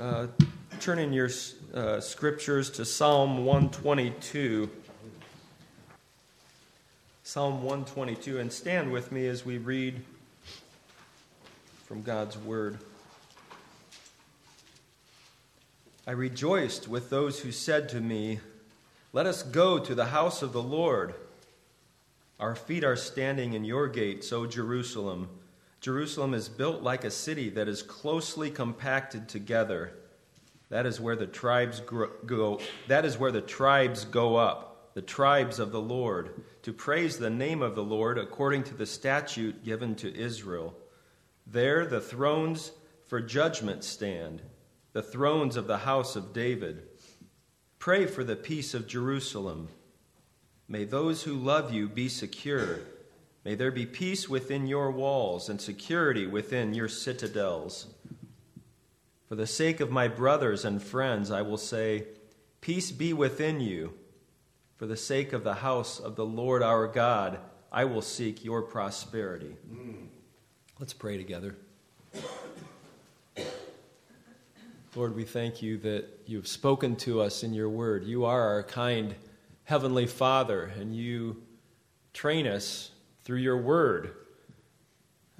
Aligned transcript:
Uh, 0.00 0.26
turn 0.80 0.98
in 0.98 1.12
your 1.12 1.28
uh, 1.74 2.00
scriptures 2.00 2.70
to 2.70 2.82
Psalm 2.82 3.44
122. 3.44 4.70
Psalm 7.22 7.62
122, 7.62 8.38
and 8.38 8.50
stand 8.50 8.90
with 8.90 9.12
me 9.12 9.26
as 9.26 9.44
we 9.44 9.58
read 9.58 10.00
from 11.84 12.00
God's 12.00 12.38
Word. 12.38 12.78
I 16.06 16.12
rejoiced 16.12 16.88
with 16.88 17.10
those 17.10 17.40
who 17.40 17.52
said 17.52 17.90
to 17.90 18.00
me, 18.00 18.40
Let 19.12 19.26
us 19.26 19.42
go 19.42 19.78
to 19.78 19.94
the 19.94 20.06
house 20.06 20.40
of 20.40 20.54
the 20.54 20.62
Lord. 20.62 21.14
Our 22.40 22.54
feet 22.54 22.82
are 22.82 22.96
standing 22.96 23.52
in 23.52 23.66
your 23.66 23.88
gates, 23.88 24.32
O 24.32 24.46
Jerusalem. 24.46 25.28
Jerusalem 25.82 26.32
is 26.32 26.48
built 26.48 26.80
like 26.82 27.02
a 27.02 27.10
city 27.10 27.50
that 27.50 27.66
is 27.66 27.82
closely 27.82 28.50
compacted 28.50 29.28
together. 29.28 29.92
That 30.68 30.86
is 30.86 31.00
where 31.00 31.16
the 31.16 31.26
tribes 31.26 31.80
go. 31.80 32.60
That 32.86 33.04
is 33.04 33.18
where 33.18 33.32
the 33.32 33.40
tribes 33.40 34.04
go 34.04 34.36
up, 34.36 34.94
the 34.94 35.02
tribes 35.02 35.58
of 35.58 35.72
the 35.72 35.80
Lord, 35.80 36.44
to 36.62 36.72
praise 36.72 37.18
the 37.18 37.30
name 37.30 37.62
of 37.62 37.74
the 37.74 37.82
Lord 37.82 38.16
according 38.16 38.62
to 38.64 38.74
the 38.74 38.86
statute 38.86 39.64
given 39.64 39.96
to 39.96 40.16
Israel. 40.16 40.72
There 41.48 41.84
the 41.84 42.00
thrones 42.00 42.70
for 43.08 43.20
judgment 43.20 43.82
stand, 43.82 44.40
the 44.92 45.02
thrones 45.02 45.56
of 45.56 45.66
the 45.66 45.78
house 45.78 46.14
of 46.14 46.32
David. 46.32 46.84
Pray 47.80 48.06
for 48.06 48.22
the 48.22 48.36
peace 48.36 48.72
of 48.72 48.86
Jerusalem. 48.86 49.66
May 50.68 50.84
those 50.84 51.24
who 51.24 51.34
love 51.34 51.72
you 51.74 51.88
be 51.88 52.08
secure. 52.08 52.78
May 53.44 53.54
there 53.56 53.72
be 53.72 53.86
peace 53.86 54.28
within 54.28 54.66
your 54.66 54.90
walls 54.90 55.48
and 55.48 55.60
security 55.60 56.26
within 56.26 56.74
your 56.74 56.88
citadels. 56.88 57.88
For 59.28 59.34
the 59.34 59.46
sake 59.46 59.80
of 59.80 59.90
my 59.90 60.08
brothers 60.08 60.64
and 60.64 60.82
friends, 60.82 61.30
I 61.30 61.42
will 61.42 61.56
say, 61.56 62.06
Peace 62.60 62.92
be 62.92 63.12
within 63.12 63.60
you. 63.60 63.94
For 64.76 64.86
the 64.86 64.96
sake 64.96 65.32
of 65.32 65.42
the 65.42 65.54
house 65.54 65.98
of 65.98 66.16
the 66.16 66.24
Lord 66.24 66.62
our 66.62 66.86
God, 66.86 67.38
I 67.72 67.84
will 67.84 68.02
seek 68.02 68.44
your 68.44 68.62
prosperity. 68.62 69.56
Mm. 69.72 70.06
Let's 70.78 70.92
pray 70.92 71.16
together. 71.16 71.56
Lord, 74.94 75.16
we 75.16 75.24
thank 75.24 75.62
you 75.62 75.78
that 75.78 76.06
you 76.26 76.36
have 76.36 76.46
spoken 76.46 76.96
to 76.96 77.22
us 77.22 77.42
in 77.42 77.54
your 77.54 77.68
word. 77.68 78.04
You 78.04 78.24
are 78.26 78.40
our 78.40 78.62
kind 78.62 79.14
Heavenly 79.64 80.06
Father, 80.06 80.64
and 80.78 80.94
you 80.94 81.42
train 82.12 82.46
us 82.46 82.91
through 83.24 83.38
your 83.38 83.56
word. 83.56 84.14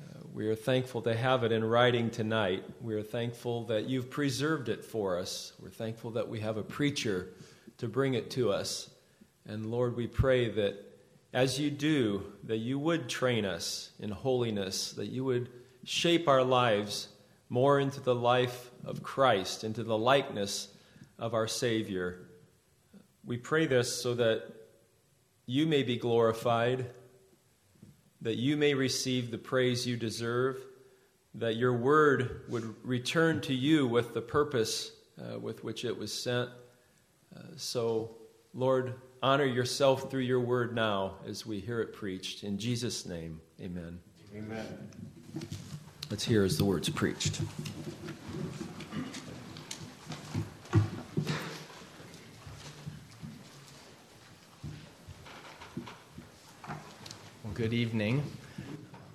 Uh, 0.01 0.21
we 0.33 0.47
are 0.47 0.55
thankful 0.55 1.03
to 1.03 1.17
have 1.17 1.43
it 1.43 1.53
in 1.53 1.65
writing 1.65 2.11
tonight. 2.11 2.65
We 2.81 2.95
are 2.95 3.03
thankful 3.03 3.65
that 3.65 3.89
you've 3.89 4.11
preserved 4.11 4.69
it 4.69 4.85
for 4.85 5.19
us. 5.19 5.53
We're 5.61 5.71
thankful 5.71 6.13
that 6.13 6.29
we 6.29 6.41
have 6.41 6.57
a 6.57 6.63
preacher 6.63 7.31
to 7.79 7.89
bring 7.89 8.15
it 8.15 8.31
to 8.33 8.53
us. 8.53 8.89
And 9.47 9.67
Lord, 9.67 9.97
we 9.97 10.07
pray 10.07 10.49
that 10.51 10.77
as 11.33 11.59
you 11.59 11.71
do, 11.71 12.25
that 12.45 12.59
you 12.59 12.79
would 12.79 13.09
train 13.09 13.45
us 13.45 13.91
in 13.99 14.11
holiness, 14.11 14.93
that 14.93 15.07
you 15.07 15.25
would 15.25 15.49
shape 15.85 16.29
our 16.29 16.45
lives 16.45 17.09
more 17.49 17.81
into 17.81 18.01
the 18.01 18.15
life 18.15 18.71
of 18.85 19.03
Christ, 19.03 19.65
into 19.65 19.83
the 19.83 19.99
likeness 19.99 20.69
of 21.19 21.35
our 21.35 21.49
Savior. 21.49 22.29
We 23.25 23.39
pray 23.39 23.67
this 23.67 24.01
so 24.01 24.15
that 24.15 24.45
you 25.47 25.67
may 25.67 25.83
be 25.83 25.97
glorified 25.97 26.87
that 28.23 28.37
you 28.37 28.57
may 28.57 28.73
receive 28.73 29.31
the 29.31 29.39
praise 29.39 29.87
you 29.87 29.97
deserve, 29.97 30.57
that 31.35 31.57
your 31.57 31.75
word 31.75 32.43
would 32.49 32.75
return 32.85 33.41
to 33.43 33.55
you 33.55 33.87
with 33.87 34.15
the 34.15 34.21
purpose 34.21 34.93
uh, 35.21 35.39
with 35.39 35.65
which 35.65 35.85
it 35.85 35.97
was 35.97 36.13
sent. 36.13 36.49
Uh, 37.37 37.41
so, 37.57 38.17
Lord, 38.55 38.95
honor 39.23 39.45
yourself 39.45 40.11
through 40.11 40.23
your 40.23 40.41
word 40.41 40.75
now 40.75 41.17
as 41.27 41.45
we 41.45 41.59
hear 41.59 41.81
it 41.81 41.93
preached. 41.93 42.45
In 42.45 42.59
Jesus' 42.59 43.07
name, 43.07 43.41
amen. 43.61 43.99
Amen. 44.35 44.67
Let's 46.11 46.25
hear 46.25 46.45
as 46.45 46.59
the 46.59 46.65
word's 46.65 46.89
preached. 46.89 47.41
Good 57.63 57.75
evening. 57.75 58.25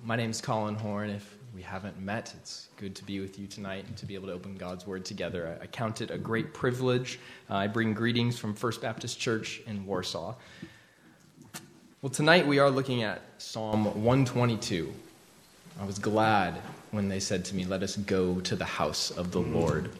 My 0.06 0.16
name 0.16 0.30
is 0.30 0.40
Colin 0.40 0.74
Horne. 0.74 1.10
If 1.10 1.36
we 1.54 1.60
haven't 1.60 2.00
met, 2.00 2.32
it's 2.40 2.68
good 2.78 2.96
to 2.96 3.04
be 3.04 3.20
with 3.20 3.38
you 3.38 3.46
tonight 3.46 3.84
and 3.86 3.94
to 3.98 4.06
be 4.06 4.14
able 4.14 4.28
to 4.28 4.32
open 4.32 4.56
God's 4.56 4.86
Word 4.86 5.04
together. 5.04 5.58
I, 5.60 5.66
count 5.66 6.00
it 6.00 6.10
a 6.10 6.16
great 6.16 6.54
privilege. 6.54 7.20
Uh, 7.50 7.56
I 7.56 7.66
bring 7.66 7.92
greetings 7.92 8.38
from 8.38 8.54
First 8.54 8.80
Baptist 8.80 9.20
Church 9.20 9.60
in 9.66 9.84
Warsaw. 9.84 10.34
Well, 12.00 12.08
tonight 12.08 12.46
we 12.46 12.58
are 12.58 12.70
looking 12.70 13.02
at 13.02 13.20
Psalm 13.36 13.84
122. 13.84 14.94
I 15.78 15.84
was 15.84 15.98
glad 15.98 16.54
when 16.90 17.10
they 17.10 17.20
said 17.20 17.44
to 17.44 17.54
me, 17.54 17.66
Let 17.66 17.82
us 17.82 17.96
go 17.96 18.40
to 18.40 18.56
the 18.56 18.64
house 18.64 19.10
of 19.10 19.30
the 19.30 19.40
Lord. 19.40 19.90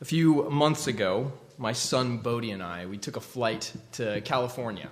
A 0.00 0.06
few 0.06 0.48
months 0.48 0.86
ago, 0.86 1.30
my 1.58 1.74
son 1.74 2.16
Bodie 2.16 2.52
and 2.52 2.62
I, 2.62 2.86
we 2.86 2.96
took 2.96 3.16
a 3.16 3.20
flight 3.20 3.70
to 3.92 4.22
California 4.22 4.88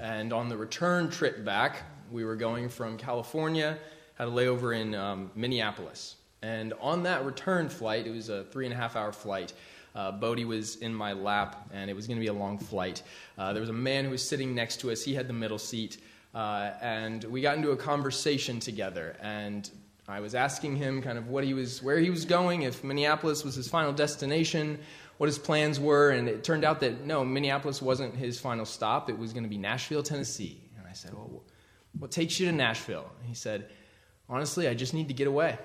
and 0.00 0.32
on 0.32 0.48
the 0.48 0.56
return 0.56 1.10
trip 1.10 1.44
back, 1.44 1.82
we 2.10 2.24
were 2.24 2.36
going 2.36 2.68
from 2.68 2.96
California, 2.96 3.78
had 4.14 4.28
a 4.28 4.30
layover 4.30 4.78
in 4.78 4.94
um, 4.94 5.30
Minneapolis. 5.34 6.16
And 6.42 6.72
on 6.80 7.02
that 7.02 7.24
return 7.24 7.68
flight, 7.68 8.06
it 8.06 8.10
was 8.10 8.28
a 8.28 8.44
three 8.44 8.64
and 8.64 8.72
a 8.72 8.76
half 8.76 8.96
hour 8.96 9.12
flight. 9.12 9.52
Uh, 9.94 10.12
Bodie 10.12 10.44
was 10.44 10.76
in 10.76 10.94
my 10.94 11.12
lap, 11.12 11.68
and 11.72 11.90
it 11.90 11.94
was 11.94 12.06
going 12.06 12.16
to 12.16 12.20
be 12.20 12.28
a 12.28 12.32
long 12.32 12.58
flight. 12.58 13.02
Uh, 13.36 13.52
there 13.52 13.60
was 13.60 13.70
a 13.70 13.72
man 13.72 14.04
who 14.04 14.10
was 14.10 14.26
sitting 14.26 14.54
next 14.54 14.80
to 14.80 14.92
us. 14.92 15.02
He 15.02 15.14
had 15.14 15.26
the 15.26 15.32
middle 15.32 15.58
seat, 15.58 15.98
uh, 16.34 16.70
and 16.80 17.24
we 17.24 17.40
got 17.40 17.56
into 17.56 17.72
a 17.72 17.76
conversation 17.76 18.60
together. 18.60 19.16
And 19.20 19.68
I 20.06 20.20
was 20.20 20.34
asking 20.36 20.76
him 20.76 21.02
kind 21.02 21.18
of 21.18 21.28
what 21.28 21.42
he 21.42 21.54
was, 21.54 21.82
where 21.82 21.98
he 21.98 22.10
was 22.10 22.24
going, 22.24 22.62
if 22.62 22.84
Minneapolis 22.84 23.44
was 23.44 23.56
his 23.56 23.66
final 23.66 23.92
destination, 23.92 24.78
what 25.18 25.26
his 25.26 25.38
plans 25.38 25.78
were, 25.78 26.10
and 26.10 26.28
it 26.28 26.42
turned 26.42 26.64
out 26.64 26.80
that 26.80 27.04
no, 27.04 27.24
Minneapolis 27.24 27.82
wasn't 27.82 28.14
his 28.14 28.40
final 28.40 28.64
stop. 28.64 29.10
It 29.10 29.18
was 29.18 29.32
going 29.32 29.42
to 29.42 29.48
be 29.48 29.58
Nashville, 29.58 30.02
Tennessee. 30.02 30.60
And 30.78 30.86
I 30.88 30.92
said, 30.92 31.12
Well, 31.12 31.42
what 31.98 32.10
takes 32.10 32.40
you 32.40 32.46
to 32.46 32.52
Nashville? 32.52 33.10
And 33.18 33.28
he 33.28 33.34
said, 33.34 33.68
Honestly, 34.28 34.68
I 34.68 34.74
just 34.74 34.94
need 34.94 35.08
to 35.08 35.14
get 35.14 35.26
away. 35.26 35.58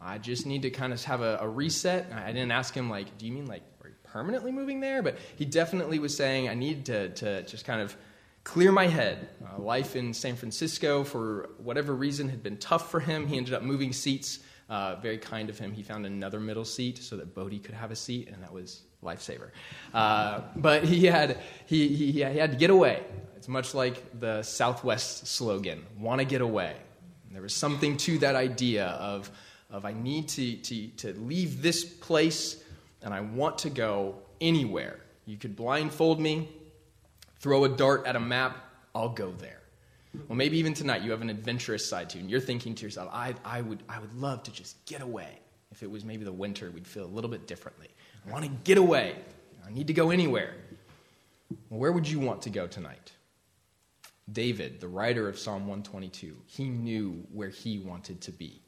I 0.00 0.18
just 0.18 0.46
need 0.46 0.62
to 0.62 0.70
kind 0.70 0.92
of 0.92 1.02
have 1.04 1.22
a, 1.22 1.38
a 1.40 1.48
reset. 1.48 2.12
I 2.12 2.28
didn't 2.28 2.52
ask 2.52 2.74
him, 2.74 2.88
like, 2.88 3.18
do 3.18 3.26
you 3.26 3.32
mean 3.32 3.46
like 3.46 3.62
are 3.82 3.88
you 3.88 3.94
permanently 4.04 4.52
moving 4.52 4.80
there? 4.80 5.02
But 5.02 5.18
he 5.36 5.44
definitely 5.44 5.98
was 5.98 6.16
saying, 6.16 6.48
I 6.48 6.54
need 6.54 6.86
to, 6.86 7.08
to 7.10 7.42
just 7.42 7.64
kind 7.64 7.80
of 7.80 7.96
clear 8.44 8.72
my 8.72 8.86
head. 8.86 9.28
Uh, 9.44 9.60
life 9.60 9.96
in 9.96 10.14
San 10.14 10.36
Francisco, 10.36 11.04
for 11.04 11.50
whatever 11.58 11.94
reason, 11.94 12.28
had 12.28 12.42
been 12.42 12.58
tough 12.58 12.90
for 12.90 13.00
him. 13.00 13.26
He 13.26 13.36
ended 13.36 13.54
up 13.54 13.62
moving 13.62 13.92
seats. 13.92 14.40
Uh, 14.68 14.96
very 14.96 15.18
kind 15.18 15.48
of 15.48 15.58
him. 15.58 15.72
He 15.72 15.82
found 15.82 16.04
another 16.04 16.38
middle 16.38 16.64
seat 16.64 16.98
so 16.98 17.16
that 17.16 17.34
Bodie 17.34 17.58
could 17.58 17.74
have 17.74 17.90
a 17.90 17.96
seat, 17.96 18.28
and 18.28 18.42
that 18.42 18.52
was 18.52 18.82
lifesaver. 19.04 19.50
Uh, 19.94 20.40
but 20.56 20.84
he 20.84 21.06
had, 21.06 21.38
he, 21.66 21.88
he, 21.88 22.12
he 22.12 22.20
had 22.20 22.52
to 22.52 22.58
get 22.58 22.70
away. 22.70 23.02
It's 23.36 23.48
much 23.48 23.74
like 23.74 24.18
the 24.18 24.42
Southwest 24.42 25.26
slogan 25.26 25.84
want 25.98 26.20
to 26.20 26.24
get 26.24 26.40
away. 26.40 26.74
There 27.30 27.42
was 27.42 27.54
something 27.54 27.96
to 27.98 28.18
that 28.18 28.34
idea 28.34 28.86
of, 28.86 29.30
of 29.70 29.84
I 29.84 29.92
need 29.92 30.28
to, 30.30 30.56
to, 30.56 30.86
to 30.88 31.12
leave 31.20 31.62
this 31.62 31.84
place 31.84 32.62
and 33.02 33.14
I 33.14 33.20
want 33.20 33.58
to 33.58 33.70
go 33.70 34.16
anywhere. 34.40 35.00
You 35.26 35.36
could 35.36 35.54
blindfold 35.54 36.20
me, 36.20 36.48
throw 37.38 37.64
a 37.64 37.68
dart 37.68 38.06
at 38.06 38.16
a 38.16 38.20
map, 38.20 38.56
I'll 38.94 39.10
go 39.10 39.30
there. 39.32 39.60
Well, 40.26 40.36
maybe 40.36 40.58
even 40.58 40.74
tonight 40.74 41.02
you 41.02 41.10
have 41.10 41.20
an 41.20 41.30
adventurous 41.30 41.88
side 41.88 42.10
to 42.10 42.16
you, 42.16 42.22
and 42.22 42.30
you're 42.30 42.40
thinking 42.40 42.74
to 42.74 42.84
yourself, 42.84 43.10
I, 43.12 43.34
I, 43.44 43.60
would, 43.60 43.82
I 43.88 44.00
would 44.00 44.14
love 44.14 44.42
to 44.44 44.50
just 44.50 44.84
get 44.86 45.02
away. 45.02 45.38
If 45.70 45.82
it 45.82 45.90
was 45.90 46.04
maybe 46.04 46.24
the 46.24 46.32
winter, 46.32 46.70
we'd 46.70 46.86
feel 46.86 47.04
a 47.04 47.06
little 47.06 47.30
bit 47.30 47.46
differently. 47.46 47.88
I 48.26 48.32
want 48.32 48.44
to 48.44 48.50
get 48.64 48.78
away. 48.78 49.14
I 49.66 49.70
need 49.70 49.86
to 49.88 49.92
go 49.92 50.10
anywhere. 50.10 50.54
Well, 51.70 51.80
where 51.80 51.92
would 51.92 52.08
you 52.08 52.20
want 52.20 52.42
to 52.42 52.50
go 52.50 52.66
tonight? 52.66 53.12
David, 54.30 54.80
the 54.80 54.88
writer 54.88 55.28
of 55.28 55.38
Psalm 55.38 55.62
122, 55.62 56.36
he 56.46 56.64
knew 56.64 57.24
where 57.32 57.48
he 57.48 57.78
wanted 57.78 58.20
to 58.22 58.32
be. 58.32 58.60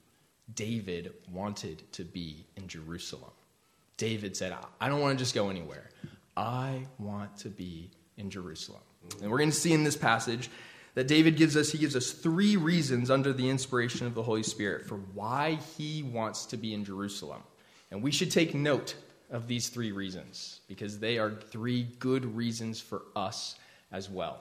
David 0.55 1.13
wanted 1.31 1.83
to 1.93 2.05
be 2.05 2.47
in 2.57 2.67
Jerusalem. 2.67 3.31
David 3.97 4.37
said, 4.37 4.57
I 4.81 4.89
don't 4.89 5.01
want 5.01 5.19
to 5.19 5.23
just 5.23 5.35
go 5.35 5.51
anywhere. 5.51 5.91
I 6.37 6.87
want 6.99 7.37
to 7.39 7.51
be 7.51 7.91
in 8.17 8.31
Jerusalem. 8.31 8.81
And 9.21 9.31
we're 9.31 9.39
going 9.39 9.51
to 9.51 9.57
see 9.57 9.73
in 9.73 9.85
this 9.85 9.97
passage 9.97 10.49
that 10.95 11.07
David 11.07 11.37
gives 11.37 11.57
us, 11.57 11.71
he 11.71 11.79
gives 11.79 11.95
us 11.95 12.11
three 12.11 12.57
reasons 12.57 13.11
under 13.11 13.33
the 13.33 13.49
inspiration 13.49 14.07
of 14.07 14.15
the 14.15 14.23
Holy 14.23 14.43
Spirit 14.43 14.87
for 14.87 14.97
why 15.15 15.59
he 15.77 16.03
wants 16.03 16.47
to 16.47 16.57
be 16.57 16.75
in 16.75 16.85
Jerusalem. 16.85 17.43
And 17.91 18.03
we 18.03 18.11
should 18.11 18.31
take 18.31 18.55
note 18.55 18.95
of 19.31 19.47
these 19.47 19.69
three 19.69 19.93
reasons 19.93 20.61
because 20.69 20.99
they 20.99 21.19
are 21.19 21.31
three 21.31 21.89
good 21.99 22.37
reasons 22.37 22.81
for 22.81 23.03
us 23.15 23.57
as 23.93 24.11
well. 24.11 24.41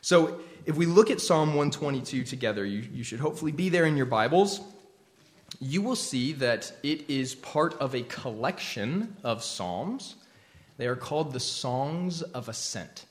So, 0.00 0.40
if 0.64 0.76
we 0.76 0.86
look 0.86 1.10
at 1.10 1.20
Psalm 1.20 1.48
122 1.48 2.24
together, 2.24 2.64
you, 2.64 2.84
you 2.92 3.02
should 3.02 3.20
hopefully 3.20 3.52
be 3.52 3.68
there 3.68 3.84
in 3.84 3.96
your 3.96 4.06
Bibles. 4.06 4.60
you 5.60 5.82
will 5.82 5.96
see 5.96 6.32
that 6.34 6.72
it 6.82 7.10
is 7.10 7.34
part 7.34 7.74
of 7.80 7.94
a 7.94 8.02
collection 8.02 9.16
of 9.24 9.42
psalms. 9.42 10.14
They 10.76 10.86
are 10.86 10.96
called 10.96 11.32
the 11.32 11.40
Songs 11.40 12.22
of 12.22 12.48
Ascent. 12.48 13.06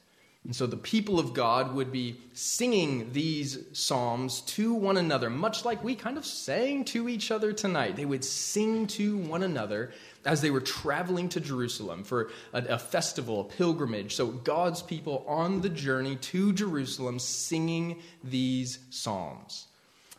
And 0.48 0.56
so 0.56 0.66
the 0.66 0.78
people 0.78 1.20
of 1.20 1.34
God 1.34 1.76
would 1.76 1.92
be 1.92 2.22
singing 2.32 3.12
these 3.12 3.60
psalms 3.74 4.40
to 4.42 4.74
one 4.74 4.96
another, 4.96 5.30
much 5.30 5.66
like 5.66 5.84
we 5.84 5.94
kind 5.94 6.18
of 6.18 6.26
sang 6.26 6.86
to 6.86 7.10
each 7.10 7.32
other 7.32 7.52
tonight. 7.52 7.98
They 7.98 8.06
would 8.06 8.24
sing 8.24 8.88
to 8.88 9.18
one 9.18 9.44
another 9.44 9.92
as 10.26 10.40
they 10.40 10.50
were 10.50 10.62
traveling 10.62 11.28
to 11.30 11.42
Jerusalem 11.42 12.06
for 12.06 12.32
a, 12.54 12.64
a, 12.64 12.80
festival, 12.80 13.42
a 13.42 13.44
pilgrimage. 13.44 14.16
So 14.16 14.28
God's 14.28 14.82
people 14.82 15.26
on 15.28 15.60
the 15.60 15.68
journey 15.68 16.16
to 16.16 16.54
Jerusalem 16.54 17.20
singing 17.20 18.02
these 18.24 18.80
psalms. 18.90 19.68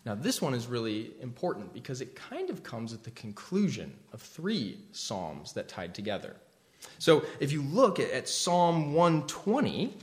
Now, 0.05 0.15
this 0.15 0.43
one 0.43 0.53
is 0.53 0.67
really 0.67 1.13
important 1.23 1.73
because 1.73 2.03
it 2.03 2.15
kind 2.15 2.51
of 2.51 2.63
comes 2.63 2.93
at 2.93 3.03
the 3.03 3.13
conclusion 3.13 3.95
of 4.13 4.21
three 4.21 4.77
psalms 4.93 5.55
that 5.55 5.69
tied 5.69 5.95
together. 5.95 6.37
So 6.99 7.25
if 7.41 7.51
you 7.51 7.63
look 7.63 7.99
at, 7.99 8.11
at 8.11 8.29
Psalm 8.29 8.93
120, 8.95 9.95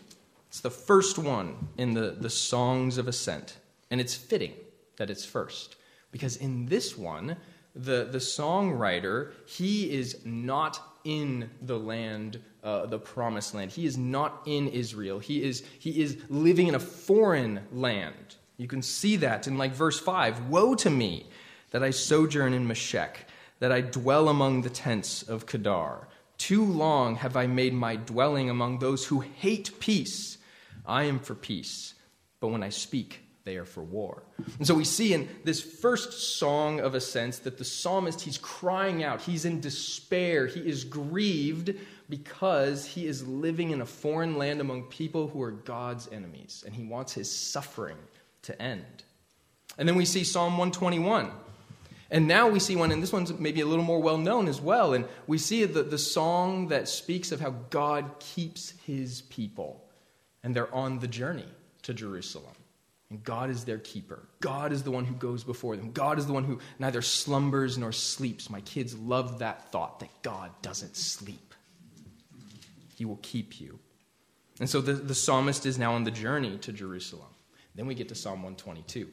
it's 0.55 0.61
the 0.61 0.69
first 0.69 1.17
one 1.17 1.67
in 1.77 1.95
the, 1.95 2.15
the 2.17 2.29
Songs 2.29 2.97
of 2.97 3.09
Ascent. 3.09 3.57
And 3.91 3.99
it's 3.99 4.15
fitting 4.15 4.53
that 4.95 5.09
it's 5.09 5.25
first. 5.25 5.75
Because 6.13 6.37
in 6.37 6.67
this 6.67 6.97
one, 6.97 7.35
the, 7.75 8.07
the 8.09 8.19
songwriter, 8.19 9.33
he 9.45 9.91
is 9.91 10.21
not 10.23 10.79
in 11.03 11.49
the 11.61 11.77
land, 11.77 12.39
uh, 12.63 12.85
the 12.85 12.97
promised 12.97 13.53
land. 13.53 13.69
He 13.69 13.85
is 13.85 13.97
not 13.97 14.43
in 14.45 14.69
Israel. 14.69 15.19
He 15.19 15.43
is, 15.43 15.61
he 15.77 16.01
is 16.01 16.19
living 16.29 16.67
in 16.67 16.75
a 16.75 16.79
foreign 16.79 17.59
land. 17.73 18.35
You 18.55 18.69
can 18.69 18.81
see 18.81 19.17
that 19.17 19.47
in 19.47 19.57
like 19.57 19.73
verse 19.73 19.99
5 19.99 20.47
Woe 20.47 20.73
to 20.75 20.89
me 20.89 21.25
that 21.71 21.83
I 21.83 21.89
sojourn 21.89 22.53
in 22.53 22.65
Meshech, 22.65 23.27
that 23.59 23.73
I 23.73 23.81
dwell 23.81 24.29
among 24.29 24.61
the 24.61 24.69
tents 24.69 25.21
of 25.21 25.47
Kedar. 25.47 26.07
Too 26.37 26.63
long 26.63 27.15
have 27.15 27.35
I 27.35 27.45
made 27.45 27.73
my 27.73 27.97
dwelling 27.97 28.49
among 28.49 28.79
those 28.79 29.07
who 29.07 29.19
hate 29.19 29.81
peace. 29.81 30.37
I 30.87 31.03
am 31.03 31.19
for 31.19 31.35
peace, 31.35 31.93
but 32.39 32.47
when 32.49 32.63
I 32.63 32.69
speak, 32.69 33.21
they 33.45 33.57
are 33.57 33.65
for 33.65 33.83
war. 33.83 34.23
And 34.57 34.65
so 34.65 34.73
we 34.73 34.83
see 34.83 35.13
in 35.13 35.29
this 35.43 35.61
first 35.61 36.37
song 36.37 36.79
of 36.79 36.95
ascents 36.95 37.39
that 37.39 37.59
the 37.59 37.63
psalmist, 37.63 38.21
he's 38.21 38.39
crying 38.39 39.03
out. 39.03 39.21
He's 39.21 39.45
in 39.45 39.61
despair. 39.61 40.47
He 40.47 40.61
is 40.61 40.83
grieved 40.83 41.75
because 42.09 42.85
he 42.85 43.05
is 43.05 43.27
living 43.27 43.69
in 43.69 43.81
a 43.81 43.85
foreign 43.85 44.37
land 44.37 44.61
among 44.61 44.83
people 44.83 45.27
who 45.27 45.41
are 45.43 45.51
God's 45.51 46.07
enemies, 46.11 46.63
and 46.65 46.75
he 46.75 46.83
wants 46.83 47.13
his 47.13 47.31
suffering 47.31 47.97
to 48.43 48.59
end. 48.59 49.03
And 49.77 49.87
then 49.87 49.95
we 49.95 50.05
see 50.05 50.23
Psalm 50.23 50.57
121. 50.57 51.31
And 52.11 52.27
now 52.27 52.47
we 52.47 52.59
see 52.59 52.75
one, 52.75 52.91
and 52.91 53.01
this 53.01 53.11
one's 53.11 53.33
maybe 53.33 53.61
a 53.61 53.65
little 53.65 53.83
more 53.83 53.99
well 53.99 54.17
known 54.17 54.47
as 54.47 54.61
well. 54.61 54.93
And 54.93 55.05
we 55.27 55.37
see 55.37 55.65
the, 55.65 55.83
the 55.83 55.97
song 55.97 56.69
that 56.69 56.87
speaks 56.87 57.31
of 57.31 57.41
how 57.41 57.55
God 57.69 58.19
keeps 58.19 58.73
his 58.85 59.21
people 59.23 59.84
and 60.45 60.55
they're 60.55 60.73
on 60.73 60.99
the 60.99 61.07
journey 61.07 61.47
to 61.81 61.93
Jerusalem. 61.93 62.53
And 63.09 63.23
God 63.23 63.49
is 63.49 63.65
their 63.65 63.79
keeper. 63.79 64.27
God 64.41 64.71
is 64.71 64.83
the 64.83 64.91
one 64.91 65.03
who 65.03 65.15
goes 65.15 65.43
before 65.43 65.75
them. 65.75 65.91
God 65.91 66.19
is 66.19 66.27
the 66.27 66.33
one 66.33 66.43
who 66.43 66.59
neither 66.77 67.01
slumbers 67.01 67.77
nor 67.79 67.91
sleeps. 67.91 68.49
My 68.49 68.61
kids 68.61 68.95
love 68.95 69.39
that 69.39 69.71
thought 69.71 69.99
that 69.99 70.09
God 70.21 70.51
doesn't 70.61 70.95
sleep. 70.95 71.53
He 72.95 73.05
will 73.05 73.19
keep 73.23 73.59
you. 73.59 73.79
And 74.59 74.69
so 74.69 74.81
the, 74.81 74.93
the 74.93 75.15
psalmist 75.15 75.65
is 75.65 75.79
now 75.79 75.93
on 75.93 76.03
the 76.03 76.11
journey 76.11 76.57
to 76.59 76.71
Jerusalem. 76.71 77.27
Then 77.73 77.87
we 77.87 77.95
get 77.95 78.09
to 78.09 78.15
Psalm 78.15 78.43
122. 78.43 79.09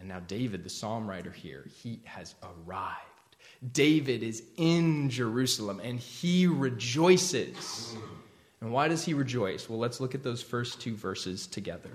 And 0.00 0.08
now 0.08 0.20
David, 0.20 0.64
the 0.64 0.70
psalm 0.70 1.08
writer 1.08 1.30
here, 1.30 1.66
he 1.82 2.00
has 2.04 2.34
arrived. 2.42 2.96
David 3.72 4.24
is 4.24 4.42
in 4.56 5.08
Jerusalem 5.08 5.80
and 5.82 6.00
he 6.00 6.46
rejoices. 6.48 7.94
And 8.60 8.72
why 8.72 8.88
does 8.88 9.04
he 9.04 9.14
rejoice? 9.14 9.68
Well, 9.68 9.78
let's 9.78 10.00
look 10.00 10.14
at 10.14 10.22
those 10.22 10.42
first 10.42 10.80
two 10.80 10.94
verses 10.94 11.46
together. 11.46 11.90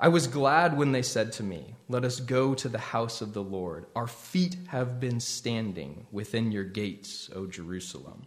I 0.00 0.08
was 0.08 0.26
glad 0.26 0.76
when 0.76 0.92
they 0.92 1.02
said 1.02 1.32
to 1.34 1.42
me, 1.42 1.74
Let 1.88 2.04
us 2.04 2.20
go 2.20 2.54
to 2.54 2.68
the 2.68 2.78
house 2.78 3.20
of 3.20 3.34
the 3.34 3.42
Lord. 3.42 3.86
Our 3.94 4.06
feet 4.06 4.56
have 4.68 4.98
been 4.98 5.20
standing 5.20 6.06
within 6.10 6.50
your 6.50 6.64
gates, 6.64 7.30
O 7.34 7.46
Jerusalem. 7.46 8.22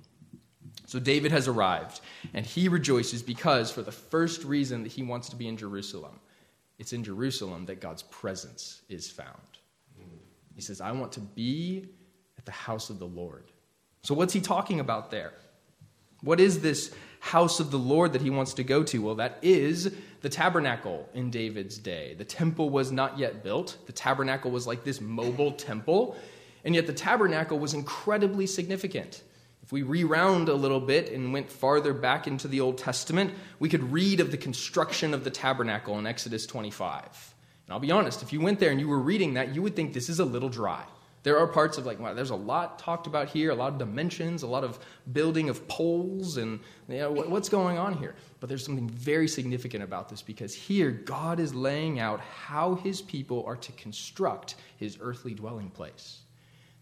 So 0.85 0.99
David 0.99 1.31
has 1.31 1.47
arrived, 1.47 2.01
and 2.33 2.45
he 2.45 2.69
rejoices 2.69 3.23
because, 3.23 3.71
for 3.71 3.81
the 3.81 3.91
first 3.91 4.43
reason 4.43 4.83
that 4.83 4.91
he 4.91 5.01
wants 5.01 5.29
to 5.29 5.35
be 5.35 5.47
in 5.47 5.57
Jerusalem, 5.57 6.19
it's 6.77 6.93
in 6.93 7.03
Jerusalem 7.03 7.65
that 7.65 7.81
God's 7.81 8.03
presence 8.03 8.81
is 8.89 9.09
found. 9.09 9.39
He 10.55 10.61
says, 10.61 10.81
I 10.81 10.91
want 10.91 11.11
to 11.13 11.19
be 11.19 11.89
at 12.37 12.45
the 12.45 12.51
house 12.51 12.89
of 12.89 12.99
the 12.99 13.07
Lord. 13.07 13.51
So, 14.03 14.13
what's 14.13 14.33
he 14.33 14.41
talking 14.41 14.79
about 14.79 15.09
there? 15.09 15.33
What 16.21 16.39
is 16.39 16.61
this 16.61 16.93
house 17.23 17.61
of 17.61 17.71
the 17.71 17.79
Lord 17.79 18.11
that 18.11 18.21
he 18.21 18.29
wants 18.29 18.53
to 18.55 18.65
go 18.65 18.83
to? 18.83 19.01
Well, 19.01 19.15
that 19.15 19.39
is 19.41 19.95
the 20.19 20.27
tabernacle 20.27 21.07
in 21.13 21.31
David's 21.31 21.77
day. 21.77 22.15
The 22.17 22.25
temple 22.25 22.69
was 22.69 22.91
not 22.91 23.17
yet 23.17 23.43
built. 23.43 23.77
The 23.85 23.93
tabernacle 23.93 24.51
was 24.51 24.67
like 24.67 24.83
this 24.83 24.99
mobile 24.99 25.53
temple, 25.53 26.17
and 26.65 26.75
yet 26.75 26.85
the 26.85 26.91
tabernacle 26.91 27.57
was 27.57 27.73
incredibly 27.73 28.45
significant. 28.45 29.23
If 29.61 29.71
we 29.71 29.83
rewound 29.83 30.49
a 30.49 30.53
little 30.53 30.81
bit 30.81 31.13
and 31.13 31.31
went 31.31 31.49
farther 31.49 31.93
back 31.93 32.27
into 32.27 32.49
the 32.49 32.59
Old 32.59 32.77
Testament, 32.77 33.31
we 33.57 33.69
could 33.69 33.89
read 33.89 34.19
of 34.19 34.29
the 34.29 34.37
construction 34.37 35.13
of 35.13 35.23
the 35.23 35.31
tabernacle 35.31 35.97
in 35.99 36.05
Exodus 36.05 36.45
25. 36.45 37.33
And 37.65 37.73
I'll 37.73 37.79
be 37.79 37.91
honest, 37.91 38.21
if 38.21 38.33
you 38.33 38.41
went 38.41 38.59
there 38.59 38.71
and 38.71 38.81
you 38.81 38.89
were 38.89 38.99
reading 38.99 39.35
that, 39.35 39.55
you 39.55 39.61
would 39.61 39.77
think 39.77 39.93
this 39.93 40.09
is 40.09 40.19
a 40.19 40.25
little 40.25 40.49
dry. 40.49 40.83
There 41.23 41.39
are 41.39 41.47
parts 41.47 41.77
of 41.77 41.85
like, 41.85 41.99
wow, 41.99 42.13
there's 42.13 42.31
a 42.31 42.35
lot 42.35 42.77
talked 42.77 43.07
about 43.07 43.29
here, 43.29 43.51
a 43.51 43.55
lot 43.55 43.71
of 43.71 43.79
dimensions, 43.79 44.43
a 44.43 44.47
lot 44.47 44.65
of 44.65 44.77
building 45.13 45.49
of 45.49 45.65
poles, 45.69 46.35
and 46.35 46.59
you 46.89 46.97
know, 46.97 47.11
what's 47.11 47.47
going 47.47 47.77
on 47.77 47.93
here? 47.93 48.13
But 48.41 48.49
there's 48.49 48.65
something 48.65 48.89
very 48.89 49.29
significant 49.29 49.83
about 49.83 50.09
this 50.09 50.21
because 50.21 50.53
here 50.53 50.91
God 50.91 51.39
is 51.39 51.55
laying 51.55 51.99
out 51.99 52.19
how 52.19 52.75
his 52.75 53.01
people 53.01 53.45
are 53.47 53.55
to 53.55 53.71
construct 53.71 54.55
his 54.77 54.97
earthly 54.99 55.33
dwelling 55.33 55.69
place. 55.69 56.19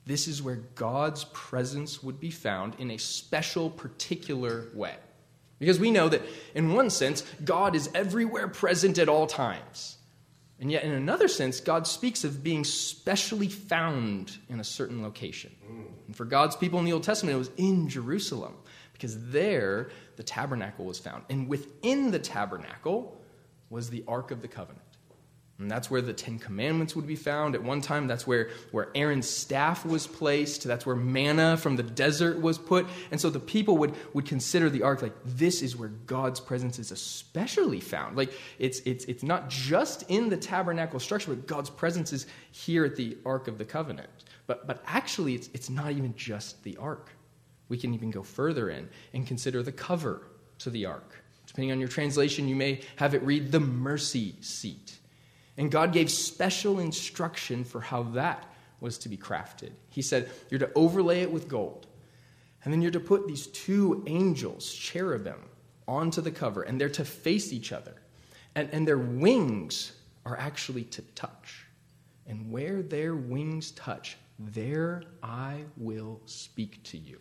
This 0.07 0.27
is 0.27 0.41
where 0.41 0.55
God's 0.73 1.25
presence 1.25 2.01
would 2.01 2.19
be 2.19 2.31
found 2.31 2.75
in 2.79 2.89
a 2.89 2.97
special, 2.97 3.69
particular 3.69 4.65
way. 4.73 4.95
Because 5.59 5.79
we 5.79 5.91
know 5.91 6.09
that, 6.09 6.23
in 6.55 6.73
one 6.73 6.89
sense, 6.89 7.23
God 7.45 7.75
is 7.75 7.91
everywhere 7.93 8.47
present 8.47 8.97
at 8.97 9.07
all 9.07 9.27
times. 9.27 9.97
And 10.61 10.71
yet, 10.71 10.83
in 10.83 10.91
another 10.91 11.27
sense, 11.27 11.59
God 11.59 11.87
speaks 11.87 12.23
of 12.23 12.43
being 12.43 12.63
specially 12.63 13.49
found 13.49 14.37
in 14.47 14.59
a 14.59 14.63
certain 14.63 15.01
location. 15.01 15.51
And 16.05 16.15
for 16.15 16.23
God's 16.23 16.55
people 16.55 16.77
in 16.77 16.85
the 16.85 16.93
Old 16.93 17.01
Testament, 17.01 17.35
it 17.35 17.39
was 17.39 17.49
in 17.57 17.89
Jerusalem, 17.89 18.53
because 18.93 19.31
there 19.31 19.89
the 20.17 20.23
tabernacle 20.23 20.85
was 20.85 20.99
found. 20.99 21.23
And 21.31 21.47
within 21.47 22.11
the 22.11 22.19
tabernacle 22.19 23.19
was 23.71 23.89
the 23.89 24.03
Ark 24.07 24.29
of 24.29 24.43
the 24.43 24.47
Covenant. 24.47 24.85
And 25.61 25.69
that's 25.69 25.91
where 25.91 26.01
the 26.01 26.13
Ten 26.13 26.39
Commandments 26.39 26.95
would 26.95 27.05
be 27.05 27.15
found. 27.15 27.53
At 27.53 27.63
one 27.63 27.81
time, 27.81 28.07
that's 28.07 28.25
where, 28.25 28.49
where 28.71 28.89
Aaron's 28.95 29.29
staff 29.29 29.85
was 29.85 30.07
placed. 30.07 30.63
That's 30.63 30.85
where 30.85 30.95
manna 30.95 31.55
from 31.55 31.75
the 31.75 31.83
desert 31.83 32.41
was 32.41 32.57
put. 32.57 32.87
And 33.11 33.21
so 33.21 33.29
the 33.29 33.39
people 33.39 33.77
would, 33.77 33.93
would 34.15 34.25
consider 34.25 34.69
the 34.69 34.81
ark 34.81 35.03
like 35.03 35.13
this 35.23 35.61
is 35.61 35.75
where 35.75 35.89
God's 35.89 36.39
presence 36.39 36.79
is 36.79 36.91
especially 36.91 37.79
found. 37.79 38.17
Like 38.17 38.33
it's, 38.57 38.79
it's, 38.85 39.05
it's 39.05 39.21
not 39.21 39.49
just 39.49 40.03
in 40.09 40.29
the 40.29 40.37
tabernacle 40.37 40.99
structure, 40.99 41.35
but 41.35 41.45
God's 41.45 41.69
presence 41.69 42.11
is 42.11 42.25
here 42.51 42.83
at 42.83 42.95
the 42.95 43.17
Ark 43.23 43.47
of 43.47 43.57
the 43.57 43.65
Covenant. 43.65 44.09
But, 44.47 44.65
but 44.65 44.83
actually, 44.87 45.35
it's, 45.35 45.49
it's 45.53 45.69
not 45.69 45.91
even 45.91 46.15
just 46.15 46.63
the 46.63 46.75
ark. 46.77 47.11
We 47.69 47.77
can 47.77 47.93
even 47.93 48.09
go 48.09 48.23
further 48.23 48.69
in 48.69 48.89
and 49.13 49.27
consider 49.27 49.61
the 49.61 49.71
cover 49.71 50.23
to 50.59 50.71
the 50.71 50.87
ark. 50.87 51.23
Depending 51.45 51.71
on 51.71 51.79
your 51.79 51.89
translation, 51.89 52.47
you 52.47 52.55
may 52.55 52.81
have 52.95 53.13
it 53.13 53.21
read 53.23 53.51
the 53.51 53.59
mercy 53.59 54.35
seat. 54.41 54.97
And 55.57 55.71
God 55.71 55.93
gave 55.93 56.09
special 56.09 56.79
instruction 56.79 57.63
for 57.63 57.81
how 57.81 58.03
that 58.03 58.45
was 58.79 58.97
to 58.99 59.09
be 59.09 59.17
crafted. 59.17 59.71
He 59.89 60.01
said, 60.01 60.29
You're 60.49 60.59
to 60.59 60.71
overlay 60.75 61.21
it 61.21 61.31
with 61.31 61.47
gold. 61.47 61.87
And 62.63 62.73
then 62.73 62.81
you're 62.81 62.91
to 62.91 62.99
put 62.99 63.27
these 63.27 63.47
two 63.47 64.03
angels, 64.07 64.71
cherubim, 64.71 65.39
onto 65.87 66.21
the 66.21 66.31
cover, 66.31 66.61
and 66.63 66.79
they're 66.79 66.89
to 66.89 67.05
face 67.05 67.51
each 67.51 67.71
other. 67.71 67.95
And, 68.55 68.69
and 68.71 68.87
their 68.87 68.97
wings 68.97 69.93
are 70.25 70.37
actually 70.37 70.83
to 70.85 71.01
touch. 71.15 71.65
And 72.27 72.51
where 72.51 72.81
their 72.81 73.15
wings 73.15 73.71
touch, 73.71 74.17
there 74.37 75.03
I 75.23 75.63
will 75.77 76.21
speak 76.25 76.83
to 76.83 76.97
you. 76.97 77.19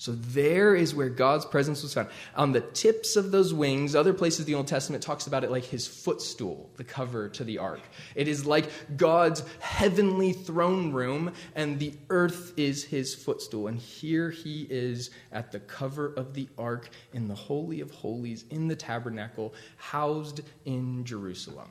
So 0.00 0.12
there 0.12 0.76
is 0.76 0.94
where 0.94 1.08
God's 1.08 1.44
presence 1.44 1.82
was 1.82 1.92
found. 1.92 2.08
On 2.36 2.52
the 2.52 2.60
tips 2.60 3.16
of 3.16 3.32
those 3.32 3.52
wings, 3.52 3.96
other 3.96 4.14
places 4.14 4.44
the 4.44 4.54
Old 4.54 4.68
Testament 4.68 5.02
talks 5.02 5.26
about 5.26 5.42
it 5.42 5.50
like 5.50 5.64
his 5.64 5.88
footstool, 5.88 6.70
the 6.76 6.84
cover 6.84 7.28
to 7.30 7.42
the 7.42 7.58
ark. 7.58 7.80
It 8.14 8.28
is 8.28 8.46
like 8.46 8.70
God's 8.96 9.42
heavenly 9.58 10.32
throne 10.32 10.92
room, 10.92 11.32
and 11.56 11.80
the 11.80 11.94
earth 12.10 12.52
is 12.56 12.84
his 12.84 13.12
footstool. 13.12 13.66
And 13.66 13.76
here 13.76 14.30
he 14.30 14.68
is 14.70 15.10
at 15.32 15.50
the 15.50 15.58
cover 15.58 16.14
of 16.16 16.32
the 16.32 16.48
ark 16.56 16.90
in 17.12 17.26
the 17.26 17.34
Holy 17.34 17.80
of 17.80 17.90
Holies, 17.90 18.44
in 18.50 18.68
the 18.68 18.76
tabernacle, 18.76 19.52
housed 19.78 20.42
in 20.64 21.04
Jerusalem. 21.04 21.70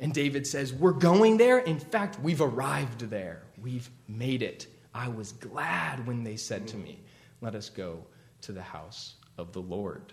And 0.00 0.12
David 0.12 0.48
says, 0.48 0.72
We're 0.72 0.90
going 0.90 1.36
there. 1.36 1.58
In 1.58 1.78
fact, 1.78 2.18
we've 2.18 2.42
arrived 2.42 3.02
there. 3.02 3.42
We've 3.62 3.88
made 4.08 4.42
it. 4.42 4.66
I 4.92 5.06
was 5.06 5.30
glad 5.30 6.04
when 6.08 6.24
they 6.24 6.36
said 6.36 6.66
to 6.68 6.76
me, 6.76 6.98
Let 7.40 7.54
us 7.54 7.70
go 7.70 8.04
to 8.42 8.52
the 8.52 8.62
house 8.62 9.14
of 9.36 9.52
the 9.52 9.62
Lord. 9.62 10.12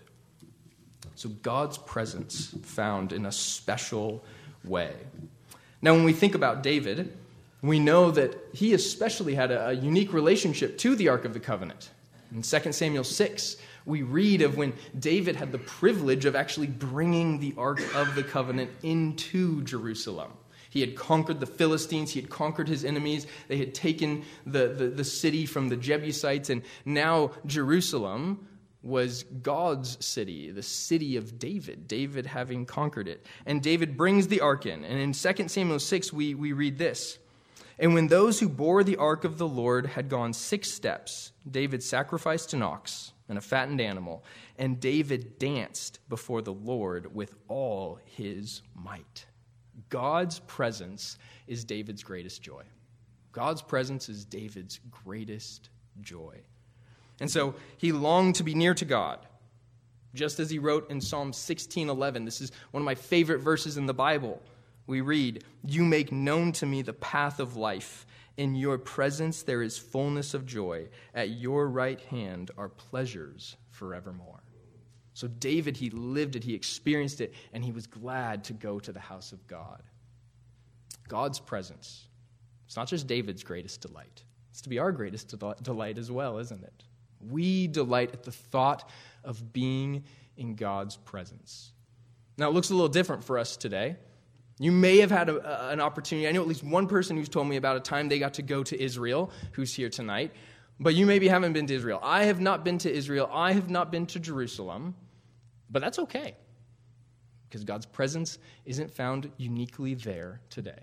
So 1.14 1.28
God's 1.28 1.78
presence 1.78 2.54
found 2.62 3.12
in 3.12 3.26
a 3.26 3.32
special 3.32 4.24
way. 4.64 4.94
Now, 5.82 5.94
when 5.94 6.04
we 6.04 6.12
think 6.12 6.34
about 6.34 6.62
David, 6.62 7.16
we 7.62 7.78
know 7.78 8.10
that 8.10 8.36
he 8.52 8.74
especially 8.74 9.34
had 9.34 9.50
a, 9.50 9.72
unique 9.74 10.12
relationship 10.12 10.78
to 10.78 10.94
the 10.94 11.08
Ark 11.08 11.24
of 11.24 11.32
the 11.32 11.40
Covenant. 11.40 11.90
In 12.32 12.42
2 12.42 12.72
Samuel 12.72 13.04
6, 13.04 13.56
we 13.84 14.02
read 14.02 14.42
of 14.42 14.56
when 14.56 14.72
David 14.98 15.36
had 15.36 15.52
the 15.52 15.58
privilege 15.58 16.24
of 16.24 16.34
actually 16.34 16.66
bringing 16.66 17.38
the 17.38 17.54
Ark 17.56 17.80
of 17.94 18.14
the 18.14 18.22
Covenant 18.22 18.70
into 18.82 19.62
Jerusalem. 19.62 20.32
He 20.76 20.82
had 20.82 20.94
conquered 20.94 21.40
the 21.40 21.46
Philistines, 21.46 22.10
he 22.10 22.20
had 22.20 22.28
conquered 22.28 22.68
his 22.68 22.84
enemies, 22.84 23.26
they 23.48 23.56
had 23.56 23.74
taken 23.74 24.26
the, 24.44 24.68
the, 24.68 24.88
the 24.88 25.04
city 25.04 25.46
from 25.46 25.70
the 25.70 25.76
Jebusites, 25.78 26.50
and 26.50 26.60
now 26.84 27.30
Jerusalem 27.46 28.46
was 28.82 29.22
God's 29.22 30.04
city, 30.04 30.50
the 30.50 30.62
city 30.62 31.16
of 31.16 31.38
David, 31.38 31.88
David 31.88 32.26
having 32.26 32.66
conquered 32.66 33.08
it. 33.08 33.24
And 33.46 33.62
David 33.62 33.96
brings 33.96 34.28
the 34.28 34.42
ark 34.42 34.66
in. 34.66 34.84
And 34.84 35.00
in 35.00 35.14
2 35.14 35.48
Samuel 35.48 35.78
6, 35.78 36.12
we, 36.12 36.34
we 36.34 36.52
read 36.52 36.76
this. 36.76 37.18
And 37.78 37.94
when 37.94 38.08
those 38.08 38.40
who 38.40 38.48
bore 38.50 38.84
the 38.84 38.98
ark 38.98 39.24
of 39.24 39.38
the 39.38 39.48
Lord 39.48 39.86
had 39.86 40.10
gone 40.10 40.34
six 40.34 40.70
steps, 40.70 41.32
David 41.50 41.82
sacrificed 41.82 42.52
an 42.52 42.60
ox 42.60 43.14
and 43.30 43.38
a 43.38 43.40
fattened 43.40 43.80
animal, 43.80 44.22
and 44.58 44.78
David 44.78 45.38
danced 45.38 46.00
before 46.10 46.42
the 46.42 46.52
Lord 46.52 47.14
with 47.14 47.32
all 47.48 47.98
his 48.04 48.60
might. 48.74 49.24
God's 49.88 50.40
presence 50.40 51.18
is 51.46 51.64
David's 51.64 52.02
greatest 52.02 52.42
joy. 52.42 52.64
God's 53.32 53.62
presence 53.62 54.08
is 54.08 54.24
David's 54.24 54.80
greatest 54.90 55.68
joy. 56.00 56.40
And 57.20 57.30
so 57.30 57.54
he 57.78 57.92
longed 57.92 58.36
to 58.36 58.42
be 58.42 58.54
near 58.54 58.74
to 58.74 58.84
God. 58.84 59.26
Just 60.14 60.40
as 60.40 60.48
he 60.48 60.58
wrote 60.58 60.90
in 60.90 61.00
Psalm 61.00 61.32
16:11. 61.32 62.24
This 62.24 62.40
is 62.40 62.50
one 62.70 62.80
of 62.80 62.86
my 62.86 62.94
favorite 62.94 63.40
verses 63.40 63.76
in 63.76 63.86
the 63.86 63.94
Bible. 63.94 64.42
We 64.86 65.02
read, 65.02 65.44
"You 65.62 65.84
make 65.84 66.10
known 66.10 66.52
to 66.52 66.66
me 66.66 66.82
the 66.82 66.92
path 66.92 67.38
of 67.38 67.56
life. 67.56 68.06
In 68.36 68.54
your 68.54 68.78
presence 68.78 69.42
there 69.42 69.62
is 69.62 69.78
fullness 69.78 70.32
of 70.32 70.46
joy. 70.46 70.88
At 71.12 71.30
your 71.30 71.68
right 71.68 72.00
hand 72.00 72.50
are 72.56 72.68
pleasures 72.68 73.56
forevermore." 73.68 74.45
So 75.16 75.28
David, 75.28 75.78
he 75.78 75.88
lived 75.88 76.36
it, 76.36 76.44
he 76.44 76.52
experienced 76.52 77.22
it, 77.22 77.32
and 77.54 77.64
he 77.64 77.72
was 77.72 77.86
glad 77.86 78.44
to 78.44 78.52
go 78.52 78.78
to 78.78 78.92
the 78.92 79.00
house 79.00 79.32
of 79.32 79.46
God. 79.46 79.82
God's 81.08 81.40
presence. 81.40 82.06
It's 82.66 82.76
not 82.76 82.86
just 82.86 83.06
David's 83.06 83.42
greatest 83.42 83.80
delight. 83.80 84.24
It's 84.50 84.60
to 84.60 84.68
be 84.68 84.78
our 84.78 84.92
greatest 84.92 85.34
delight 85.62 85.96
as 85.96 86.10
well, 86.10 86.36
isn't 86.36 86.62
it? 86.62 86.84
We 87.26 87.66
delight 87.66 88.12
at 88.12 88.24
the 88.24 88.30
thought 88.30 88.90
of 89.24 89.54
being 89.54 90.04
in 90.36 90.54
God's 90.54 90.98
presence. 90.98 91.72
Now, 92.36 92.50
it 92.50 92.52
looks 92.52 92.68
a 92.68 92.74
little 92.74 92.86
different 92.86 93.24
for 93.24 93.38
us 93.38 93.56
today. 93.56 93.96
You 94.58 94.70
may 94.70 94.98
have 94.98 95.10
had 95.10 95.30
a, 95.30 95.70
an 95.70 95.80
opportunity. 95.80 96.28
I 96.28 96.32
know 96.32 96.42
at 96.42 96.46
least 96.46 96.62
one 96.62 96.88
person 96.88 97.16
who's 97.16 97.30
told 97.30 97.48
me 97.48 97.56
about 97.56 97.78
a 97.78 97.80
time 97.80 98.10
they 98.10 98.18
got 98.18 98.34
to 98.34 98.42
go 98.42 98.62
to 98.64 98.78
Israel 98.78 99.30
who's 99.52 99.72
here 99.72 99.88
tonight, 99.88 100.32
but 100.78 100.94
you 100.94 101.06
maybe 101.06 101.26
haven't 101.26 101.54
been 101.54 101.66
to 101.68 101.74
Israel. 101.74 102.00
I 102.02 102.24
have 102.24 102.38
not 102.38 102.66
been 102.66 102.76
to 102.78 102.92
Israel. 102.92 103.30
I 103.32 103.52
have 103.52 103.70
not 103.70 103.90
been 103.90 104.04
to 104.08 104.20
Jerusalem, 104.20 104.94
but 105.70 105.82
that's 105.82 105.98
okay 105.98 106.36
because 107.48 107.64
God's 107.64 107.86
presence 107.86 108.38
isn't 108.64 108.92
found 108.92 109.30
uniquely 109.36 109.94
there 109.94 110.40
today. 110.50 110.82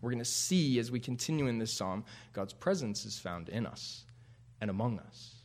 We're 0.00 0.10
going 0.10 0.18
to 0.18 0.24
see 0.24 0.78
as 0.78 0.90
we 0.90 1.00
continue 1.00 1.46
in 1.46 1.58
this 1.58 1.72
psalm, 1.72 2.04
God's 2.32 2.52
presence 2.52 3.04
is 3.04 3.18
found 3.18 3.48
in 3.48 3.66
us 3.66 4.04
and 4.60 4.68
among 4.68 4.98
us. 4.98 5.36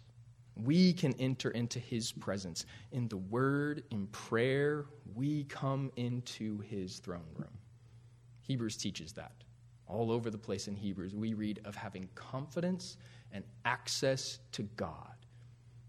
We 0.55 0.93
can 0.93 1.13
enter 1.19 1.51
into 1.51 1.79
his 1.79 2.11
presence. 2.11 2.65
In 2.91 3.07
the 3.07 3.17
word, 3.17 3.83
in 3.91 4.07
prayer, 4.07 4.85
we 5.13 5.43
come 5.43 5.91
into 5.95 6.59
his 6.61 6.97
throne 6.99 7.29
room. 7.35 7.57
Hebrews 8.41 8.77
teaches 8.77 9.11
that. 9.13 9.33
All 9.85 10.11
over 10.11 10.29
the 10.29 10.37
place 10.37 10.67
in 10.67 10.75
Hebrews, 10.75 11.15
we 11.15 11.35
read 11.35 11.61
of 11.63 11.75
having 11.75 12.09
confidence 12.15 12.97
and 13.31 13.43
access 13.65 14.39
to 14.53 14.63
God. 14.75 15.16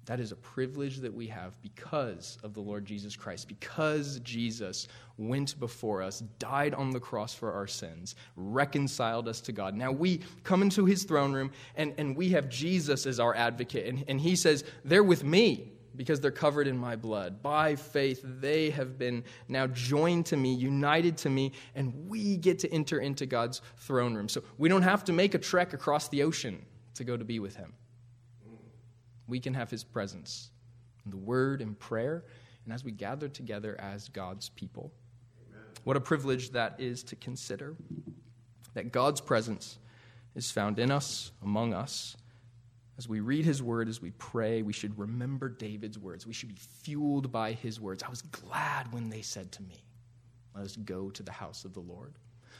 That 0.08 0.20
is 0.20 0.32
a 0.32 0.36
privilege 0.36 0.96
that 1.00 1.12
we 1.12 1.26
have 1.26 1.60
because 1.60 2.38
of 2.42 2.54
the 2.54 2.62
Lord 2.62 2.86
Jesus 2.86 3.14
Christ, 3.14 3.46
because 3.46 4.20
Jesus 4.20 4.88
went 5.18 5.60
before 5.60 6.02
us, 6.02 6.20
died 6.38 6.72
on 6.72 6.92
the 6.92 6.98
cross 6.98 7.34
for 7.34 7.52
our 7.52 7.66
sins, 7.66 8.14
reconciled 8.34 9.28
us 9.28 9.42
to 9.42 9.52
God. 9.52 9.74
Now 9.74 9.92
we 9.92 10.22
come 10.44 10.62
into 10.62 10.86
his 10.86 11.04
throne 11.04 11.34
room 11.34 11.50
and, 11.76 11.92
and 11.98 12.16
we 12.16 12.30
have 12.30 12.48
Jesus 12.48 13.04
as 13.04 13.20
our 13.20 13.34
advocate. 13.34 13.84
And, 13.84 14.02
and 14.08 14.18
he 14.18 14.34
says, 14.34 14.64
They're 14.82 15.04
with 15.04 15.24
me 15.24 15.72
because 15.94 16.22
they're 16.22 16.30
covered 16.30 16.68
in 16.68 16.78
my 16.78 16.96
blood. 16.96 17.42
By 17.42 17.76
faith, 17.76 18.22
they 18.24 18.70
have 18.70 18.96
been 18.96 19.24
now 19.46 19.66
joined 19.66 20.24
to 20.26 20.38
me, 20.38 20.54
united 20.54 21.18
to 21.18 21.28
me, 21.28 21.52
and 21.74 22.08
we 22.08 22.38
get 22.38 22.60
to 22.60 22.72
enter 22.72 22.98
into 22.98 23.26
God's 23.26 23.60
throne 23.76 24.14
room. 24.14 24.30
So 24.30 24.42
we 24.56 24.70
don't 24.70 24.80
have 24.80 25.04
to 25.04 25.12
make 25.12 25.34
a 25.34 25.38
trek 25.38 25.74
across 25.74 26.08
the 26.08 26.22
ocean 26.22 26.64
to 26.94 27.04
go 27.04 27.14
to 27.14 27.24
be 27.26 27.40
with 27.40 27.56
him 27.56 27.74
we 29.28 29.38
can 29.38 29.54
have 29.54 29.70
his 29.70 29.84
presence 29.84 30.50
in 31.04 31.10
the 31.10 31.16
word 31.16 31.60
and 31.60 31.78
prayer, 31.78 32.24
and 32.64 32.72
as 32.72 32.82
we 32.82 32.90
gather 32.90 33.28
together 33.28 33.76
as 33.78 34.08
God's 34.08 34.48
people. 34.50 34.92
Amen. 35.48 35.62
What 35.84 35.96
a 35.96 36.00
privilege 36.00 36.50
that 36.50 36.74
is 36.78 37.02
to 37.04 37.16
consider 37.16 37.76
that 38.74 38.92
God's 38.92 39.20
presence 39.20 39.78
is 40.34 40.50
found 40.50 40.78
in 40.78 40.90
us, 40.90 41.32
among 41.42 41.74
us. 41.74 42.16
As 42.96 43.08
we 43.08 43.20
read 43.20 43.44
his 43.44 43.62
word, 43.62 43.88
as 43.88 44.02
we 44.02 44.10
pray, 44.12 44.62
we 44.62 44.72
should 44.72 44.98
remember 44.98 45.48
David's 45.48 45.98
words. 45.98 46.26
We 46.26 46.32
should 46.32 46.48
be 46.48 46.60
fueled 46.82 47.30
by 47.30 47.52
his 47.52 47.80
words. 47.80 48.02
I 48.02 48.08
was 48.08 48.22
glad 48.22 48.92
when 48.92 49.08
they 49.08 49.22
said 49.22 49.52
to 49.52 49.62
me, 49.62 49.84
Let 50.54 50.64
us 50.64 50.76
go 50.76 51.10
to 51.10 51.22
the 51.22 51.32
house 51.32 51.64
of 51.64 51.74
the 51.74 51.80
Lord. 51.80 52.14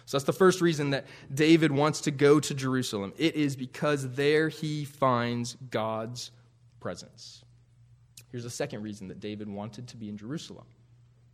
So 0.07 0.17
that's 0.17 0.25
the 0.25 0.33
first 0.33 0.61
reason 0.61 0.91
that 0.91 1.07
David 1.35 1.71
wants 1.71 2.01
to 2.03 2.11
go 2.11 2.41
to 2.41 2.55
Jerusalem. 2.55 3.13
It 3.19 3.35
is 3.35 3.57
because 3.57 4.15
there 4.15 4.49
he 4.49 4.85
finds 4.85 5.57
God's 5.71 6.31
presence. 6.81 7.45
Here's 8.31 8.45
a 8.45 8.51
second 8.51 8.83
reason 8.83 9.09
that 9.09 9.21
David 9.21 9.49
wanted 9.49 9.89
to 9.89 9.97
be 9.97 10.09
in 10.09 10.17
Jerusalem 10.17 10.67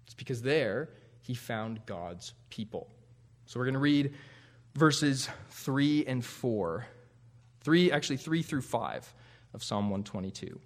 it's 0.04 0.14
because 0.14 0.42
there 0.42 0.90
he 1.22 1.34
found 1.34 1.84
God's 1.86 2.34
people. 2.50 2.88
So 3.46 3.58
we're 3.58 3.66
going 3.66 3.74
to 3.74 3.80
read 3.80 4.14
verses 4.74 5.28
3 5.50 6.04
and 6.06 6.24
4. 6.24 6.86
3 7.62 7.92
actually 7.92 8.18
3 8.18 8.42
through 8.42 8.62
5 8.62 9.14
of 9.54 9.64
Psalm 9.64 9.84
122. 9.90 10.60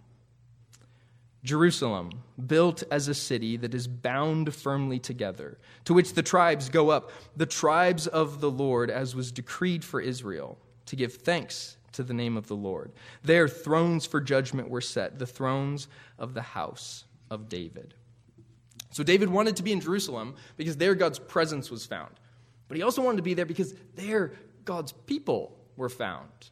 Jerusalem, 1.45 2.11
built 2.47 2.83
as 2.91 3.09
a 3.09 3.15
city 3.15 3.57
that 3.57 3.73
is 3.73 3.87
bound 3.87 4.53
firmly 4.53 4.99
together, 4.99 5.59
to 5.85 5.95
which 5.95 6.15
the 6.15 6.23
tribes 6.23 6.69
go 6.69 6.91
up, 6.91 7.11
the 7.37 7.47
tribes 7.47 8.07
of 8.07 8.41
the 8.41 8.51
Lord, 8.51 8.91
as 8.91 9.15
was 9.15 9.31
decreed 9.33 9.85
for 9.85 10.01
Israel, 10.01 10.59
to 10.87 10.97
give 10.97 11.15
thanks 11.15 11.78
to 11.93 12.03
the 12.03 12.15
name 12.15 12.37
of 12.37 12.47
the 12.47 12.57
Lord. 12.57 12.93
There, 13.23 13.49
thrones 13.49 14.07
for 14.07 14.21
judgment 14.21 14.69
were 14.69 14.81
set, 14.81 15.19
the 15.19 15.27
thrones 15.27 15.89
of 16.19 16.35
the 16.35 16.43
house 16.43 17.05
of 17.31 17.49
David. 17.49 17.95
So, 18.91 19.03
David 19.03 19.29
wanted 19.29 19.57
to 19.57 19.63
be 19.63 19.73
in 19.73 19.81
Jerusalem 19.81 20.35
because 20.57 20.77
there 20.77 20.95
God's 20.95 21.19
presence 21.19 21.71
was 21.71 21.85
found. 21.87 22.15
But 22.69 22.77
he 22.77 22.83
also 22.83 23.03
wanted 23.03 23.19
to 23.19 23.23
be 23.23 23.35
there 23.35 23.47
because 23.47 23.75
there 23.95 24.33
God's 24.65 24.93
people 24.93 25.59
were 25.77 25.89
found. 25.89 26.51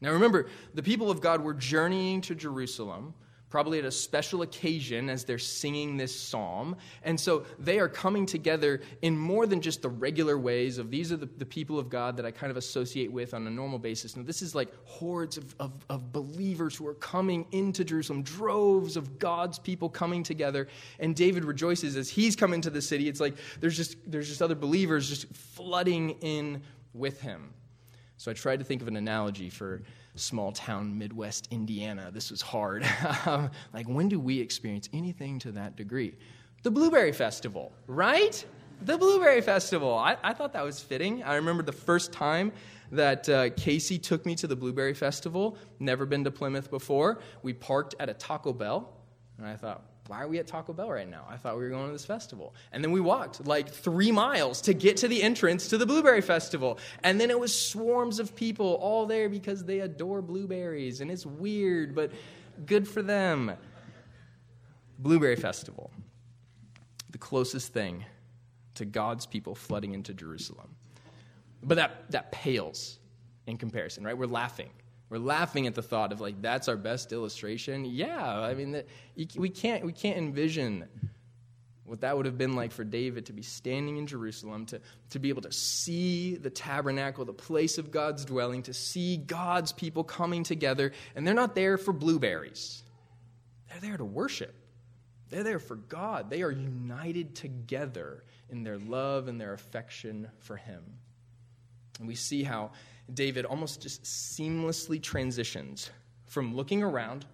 Now, 0.00 0.12
remember, 0.12 0.48
the 0.74 0.82
people 0.82 1.10
of 1.10 1.20
God 1.20 1.40
were 1.40 1.54
journeying 1.54 2.20
to 2.22 2.34
Jerusalem 2.34 3.14
probably 3.54 3.78
at 3.78 3.84
a 3.84 3.90
special 3.92 4.42
occasion 4.42 5.08
as 5.08 5.22
they're 5.22 5.38
singing 5.38 5.96
this 5.96 6.12
psalm. 6.12 6.74
And 7.04 7.20
so 7.20 7.44
they 7.60 7.78
are 7.78 7.88
coming 7.88 8.26
together 8.26 8.80
in 9.02 9.16
more 9.16 9.46
than 9.46 9.60
just 9.60 9.80
the 9.80 9.90
regular 9.90 10.36
ways 10.36 10.78
of 10.78 10.90
these 10.90 11.12
are 11.12 11.16
the, 11.16 11.28
the 11.38 11.46
people 11.46 11.78
of 11.78 11.88
God 11.88 12.16
that 12.16 12.26
I 12.26 12.32
kind 12.32 12.50
of 12.50 12.56
associate 12.56 13.12
with 13.12 13.32
on 13.32 13.46
a 13.46 13.50
normal 13.50 13.78
basis. 13.78 14.16
No, 14.16 14.24
this 14.24 14.42
is 14.42 14.56
like 14.56 14.70
hordes 14.86 15.36
of, 15.36 15.54
of, 15.60 15.70
of 15.88 16.12
believers 16.12 16.74
who 16.74 16.84
are 16.88 16.94
coming 16.94 17.46
into 17.52 17.84
Jerusalem, 17.84 18.24
droves 18.24 18.96
of 18.96 19.20
God's 19.20 19.60
people 19.60 19.88
coming 19.88 20.24
together. 20.24 20.66
And 20.98 21.14
David 21.14 21.44
rejoices 21.44 21.96
as 21.96 22.08
he's 22.08 22.34
come 22.34 22.54
into 22.54 22.70
the 22.70 22.82
city. 22.82 23.06
It's 23.08 23.20
like 23.20 23.36
there's 23.60 23.76
just, 23.76 23.98
there's 24.04 24.26
just 24.26 24.42
other 24.42 24.56
believers 24.56 25.08
just 25.08 25.32
flooding 25.32 26.10
in 26.22 26.60
with 26.92 27.20
him. 27.20 27.54
So 28.16 28.30
I 28.30 28.34
tried 28.34 28.58
to 28.60 28.64
think 28.64 28.80
of 28.82 28.88
an 28.88 28.96
analogy 28.96 29.50
for 29.50 29.82
small 30.14 30.52
town 30.52 30.96
Midwest 30.96 31.48
Indiana. 31.50 32.10
This 32.12 32.30
was 32.30 32.42
hard. 32.42 32.86
Um, 33.26 33.50
like, 33.72 33.86
when 33.88 34.08
do 34.08 34.20
we 34.20 34.38
experience 34.38 34.88
anything 34.92 35.38
to 35.40 35.52
that 35.52 35.76
degree? 35.76 36.14
The 36.62 36.70
Blueberry 36.70 37.12
Festival, 37.12 37.72
right? 37.86 38.44
The 38.82 38.98
Blueberry 38.98 39.40
Festival. 39.40 39.94
I, 39.94 40.16
I 40.22 40.34
thought 40.34 40.52
that 40.52 40.64
was 40.64 40.80
fitting. 40.80 41.22
I 41.22 41.36
remember 41.36 41.62
the 41.62 41.72
first 41.72 42.12
time 42.12 42.52
that 42.92 43.28
uh, 43.28 43.50
Casey 43.50 43.98
took 43.98 44.26
me 44.26 44.34
to 44.36 44.46
the 44.46 44.56
Blueberry 44.56 44.94
Festival. 44.94 45.56
Never 45.78 46.04
been 46.04 46.24
to 46.24 46.30
Plymouth 46.30 46.70
before. 46.70 47.20
We 47.42 47.54
parked 47.54 47.94
at 47.98 48.10
a 48.10 48.14
Taco 48.14 48.52
Bell, 48.52 48.92
and 49.38 49.46
I 49.46 49.56
thought, 49.56 49.82
why 50.06 50.20
are 50.20 50.28
we 50.28 50.38
at 50.38 50.46
Taco 50.46 50.74
Bell 50.74 50.90
right 50.90 51.08
now? 51.08 51.24
I 51.28 51.36
thought 51.36 51.56
we 51.56 51.62
were 51.62 51.70
going 51.70 51.86
to 51.86 51.92
this 51.92 52.04
festival. 52.04 52.54
And 52.72 52.84
then 52.84 52.92
we 52.92 53.00
walked 53.00 53.46
like 53.46 53.70
three 53.70 54.12
miles 54.12 54.60
to 54.62 54.74
get 54.74 54.98
to 54.98 55.08
the 55.08 55.22
entrance 55.22 55.68
to 55.68 55.78
the 55.78 55.86
Blueberry 55.86 56.20
Festival. 56.20 56.78
And 57.02 57.18
then 57.18 57.30
it 57.30 57.40
was 57.40 57.54
swarms 57.54 58.18
of 58.18 58.36
people 58.36 58.74
all 58.74 59.06
there 59.06 59.30
because 59.30 59.64
they 59.64 59.80
adore 59.80 60.20
blueberries. 60.20 61.00
And 61.00 61.10
it's 61.10 61.24
weird, 61.24 61.94
but 61.94 62.12
good 62.66 62.86
for 62.86 63.00
them. 63.00 63.52
Blueberry 64.98 65.36
Festival, 65.36 65.90
the 67.10 67.18
closest 67.18 67.72
thing 67.72 68.04
to 68.74 68.84
God's 68.84 69.24
people 69.24 69.54
flooding 69.54 69.94
into 69.94 70.12
Jerusalem. 70.12 70.76
But 71.62 71.76
that, 71.76 72.10
that 72.10 72.30
pales 72.30 72.98
in 73.46 73.56
comparison, 73.56 74.04
right? 74.04 74.16
We're 74.16 74.26
laughing. 74.26 74.70
We're 75.14 75.20
laughing 75.20 75.68
at 75.68 75.76
the 75.76 75.82
thought 75.82 76.10
of 76.10 76.20
like 76.20 76.42
that's 76.42 76.66
our 76.66 76.76
best 76.76 77.12
illustration. 77.12 77.84
Yeah, 77.84 78.40
I 78.40 78.52
mean 78.54 78.72
that, 78.72 78.88
we 79.36 79.48
can't 79.48 79.84
we 79.84 79.92
can't 79.92 80.18
envision 80.18 80.88
what 81.84 82.00
that 82.00 82.16
would 82.16 82.26
have 82.26 82.36
been 82.36 82.56
like 82.56 82.72
for 82.72 82.82
David 82.82 83.26
to 83.26 83.32
be 83.32 83.42
standing 83.42 83.96
in 83.96 84.08
Jerusalem, 84.08 84.66
to, 84.66 84.80
to 85.10 85.20
be 85.20 85.28
able 85.28 85.42
to 85.42 85.52
see 85.52 86.34
the 86.34 86.50
tabernacle, 86.50 87.24
the 87.24 87.32
place 87.32 87.78
of 87.78 87.92
God's 87.92 88.24
dwelling, 88.24 88.64
to 88.64 88.74
see 88.74 89.16
God's 89.16 89.70
people 89.70 90.02
coming 90.02 90.42
together. 90.42 90.90
And 91.14 91.24
they're 91.24 91.32
not 91.32 91.54
there 91.54 91.78
for 91.78 91.92
blueberries, 91.92 92.82
they're 93.70 93.78
there 93.78 93.96
to 93.96 94.04
worship. 94.04 94.52
They're 95.30 95.44
there 95.44 95.60
for 95.60 95.76
God. 95.76 96.28
They 96.28 96.42
are 96.42 96.50
united 96.50 97.36
together 97.36 98.24
in 98.50 98.64
their 98.64 98.78
love 98.78 99.28
and 99.28 99.40
their 99.40 99.52
affection 99.52 100.28
for 100.40 100.56
Him. 100.56 100.82
And 102.00 102.08
we 102.08 102.16
see 102.16 102.42
how 102.42 102.72
David 103.12 103.44
almost 103.44 103.82
just 103.82 104.02
seamlessly 104.04 105.02
transitions 105.02 105.90
from 106.26 106.54
looking 106.54 106.82
around 106.82 107.26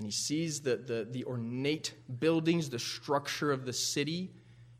and 0.00 0.06
he 0.06 0.12
sees 0.12 0.62
the, 0.62 0.76
the, 0.76 1.06
the, 1.10 1.26
ornate 1.26 1.92
buildings, 2.20 2.70
the 2.70 2.78
structure 2.78 3.52
of 3.52 3.66
the 3.66 3.72
city. 3.74 4.30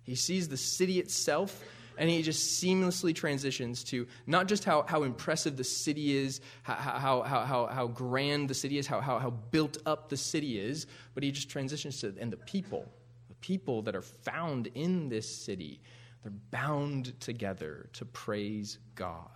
He 0.03 0.15
sees 0.15 0.49
the 0.49 0.57
city 0.57 0.99
itself, 0.99 1.63
and 1.99 2.09
he 2.09 2.23
just 2.23 2.63
seamlessly 2.63 3.15
transitions 3.15 3.85
to 3.85 4.07
not 4.27 4.49
just 4.49 4.65
how, 4.65 4.87
how 4.89 5.03
impressive 5.03 5.59
the 5.59 5.65
city 5.65 6.17
is, 6.17 6.41
how, 6.63 6.73
how, 6.75 7.45
how, 7.45 7.67
how, 7.67 7.87
grand 7.87 8.49
the 8.49 8.55
city 8.55 8.79
is, 8.79 8.87
how, 8.87 9.03
how, 9.03 9.19
how 9.19 9.29
built 9.29 9.77
up 9.85 10.09
the 10.09 10.17
city 10.17 10.59
is, 10.59 10.87
but 11.13 11.23
he 11.23 11.31
just 11.31 11.51
transitions 11.51 12.01
to, 12.01 12.15
and 12.19 12.33
the 12.33 12.39
people, 12.39 12.87
the 13.29 13.35
people 13.43 13.83
that 13.83 13.95
are 13.95 14.01
found 14.01 14.69
in 14.75 15.11
this 15.11 15.29
city, 15.29 15.83
they're 16.23 16.33
bound 16.51 17.13
together 17.21 17.91
to 17.93 18.07
praise 18.07 18.79
God 18.95 19.29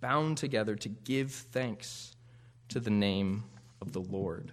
bound 0.00 0.38
together 0.38 0.74
to 0.76 0.88
give 0.88 1.32
thanks 1.32 2.16
to 2.68 2.80
the 2.80 2.90
name 2.90 3.44
of 3.80 3.92
the 3.92 4.00
Lord. 4.00 4.52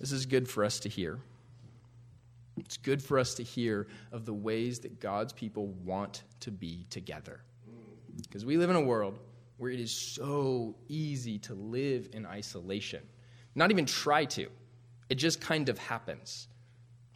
This 0.00 0.12
is 0.12 0.26
good 0.26 0.48
for 0.48 0.64
us 0.64 0.80
to 0.80 0.88
hear. 0.88 1.18
It's 2.58 2.76
good 2.76 3.02
for 3.02 3.18
us 3.18 3.34
to 3.34 3.42
hear 3.42 3.86
of 4.12 4.24
the 4.24 4.32
ways 4.32 4.78
that 4.80 5.00
God's 5.00 5.32
people 5.32 5.68
want 5.84 6.22
to 6.40 6.50
be 6.50 6.86
together. 6.90 7.40
Because 8.22 8.44
we 8.44 8.56
live 8.56 8.70
in 8.70 8.76
a 8.76 8.80
world 8.80 9.18
where 9.58 9.70
it 9.70 9.80
is 9.80 9.90
so 9.90 10.74
easy 10.88 11.38
to 11.40 11.54
live 11.54 12.08
in 12.12 12.26
isolation. 12.26 13.02
Not 13.54 13.70
even 13.70 13.86
try 13.86 14.24
to, 14.26 14.48
it 15.08 15.14
just 15.16 15.40
kind 15.40 15.68
of 15.68 15.78
happens. 15.78 16.48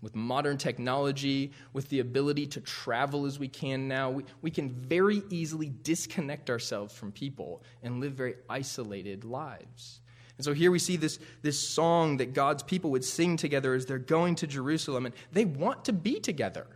With 0.03 0.17
modern 0.17 0.57
technology, 0.57 1.53
with 1.73 1.89
the 1.91 2.01
ability 2.01 2.47
to 2.49 2.61
travel 2.61 3.27
as 3.27 3.39
we 3.39 3.49
can 3.49 3.87
now, 3.87 4.11
we, 4.11 4.25
we 4.41 4.51
can 4.51 4.71
very 4.71 5.23
easily 5.29 5.71
disconnect 5.83 6.49
ourselves 6.49 6.95
from 6.95 7.13
people 7.13 7.63
and 7.83 8.01
live 8.01 8.15
very 8.15 8.37
isolated 8.49 9.25
lives. 9.25 10.01
And 10.39 10.45
so 10.45 10.55
here 10.55 10.71
we 10.71 10.79
see 10.79 10.97
this, 10.97 11.19
this 11.43 11.59
song 11.59 12.17
that 12.17 12.33
God's 12.33 12.63
people 12.63 12.91
would 12.93 13.05
sing 13.05 13.37
together 13.37 13.75
as 13.75 13.85
they're 13.85 13.99
going 13.99 14.37
to 14.37 14.47
Jerusalem, 14.47 15.05
and 15.05 15.15
they 15.33 15.45
want 15.45 15.85
to 15.85 15.93
be 15.93 16.19
together. 16.19 16.67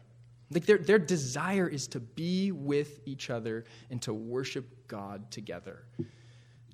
Like 0.51 0.67
their, 0.67 0.77
their 0.77 0.99
desire 0.99 1.67
is 1.67 1.89
to 1.89 2.01
be 2.01 2.53
with 2.53 3.01
each 3.07 3.31
other 3.31 3.65
and 3.91 4.03
to 4.03 4.13
worship 4.13 4.87
God 4.87 5.31
together. 5.31 5.85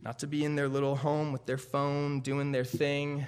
Not 0.03 0.19
to 0.19 0.27
be 0.27 0.45
in 0.45 0.57
their 0.57 0.69
little 0.69 0.97
home 0.97 1.31
with 1.31 1.47
their 1.47 1.59
phone, 1.59 2.21
doing 2.21 2.51
their 2.51 2.65
thing, 2.65 3.25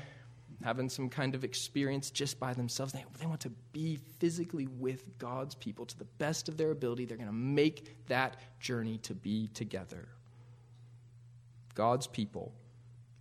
having 0.62 0.88
some 0.88 1.08
kind 1.08 1.34
of 1.34 1.44
experience 1.44 2.10
just 2.10 2.38
by 2.38 2.54
themselves. 2.54 2.92
They, 2.92 3.04
they 3.18 3.26
want 3.26 3.40
to 3.40 3.50
be 3.72 3.98
physically 4.18 4.66
with 4.66 5.18
God's 5.18 5.54
people 5.54 5.86
to 5.86 5.98
the 5.98 6.04
best 6.04 6.48
of 6.48 6.56
their 6.56 6.70
ability. 6.70 7.04
They're 7.04 7.16
going 7.16 7.28
to 7.28 7.32
make 7.32 8.06
that 8.06 8.36
journey 8.60 8.98
to 8.98 9.14
be 9.14 9.48
together. 9.48 10.08
God's 11.74 12.06
people 12.06 12.52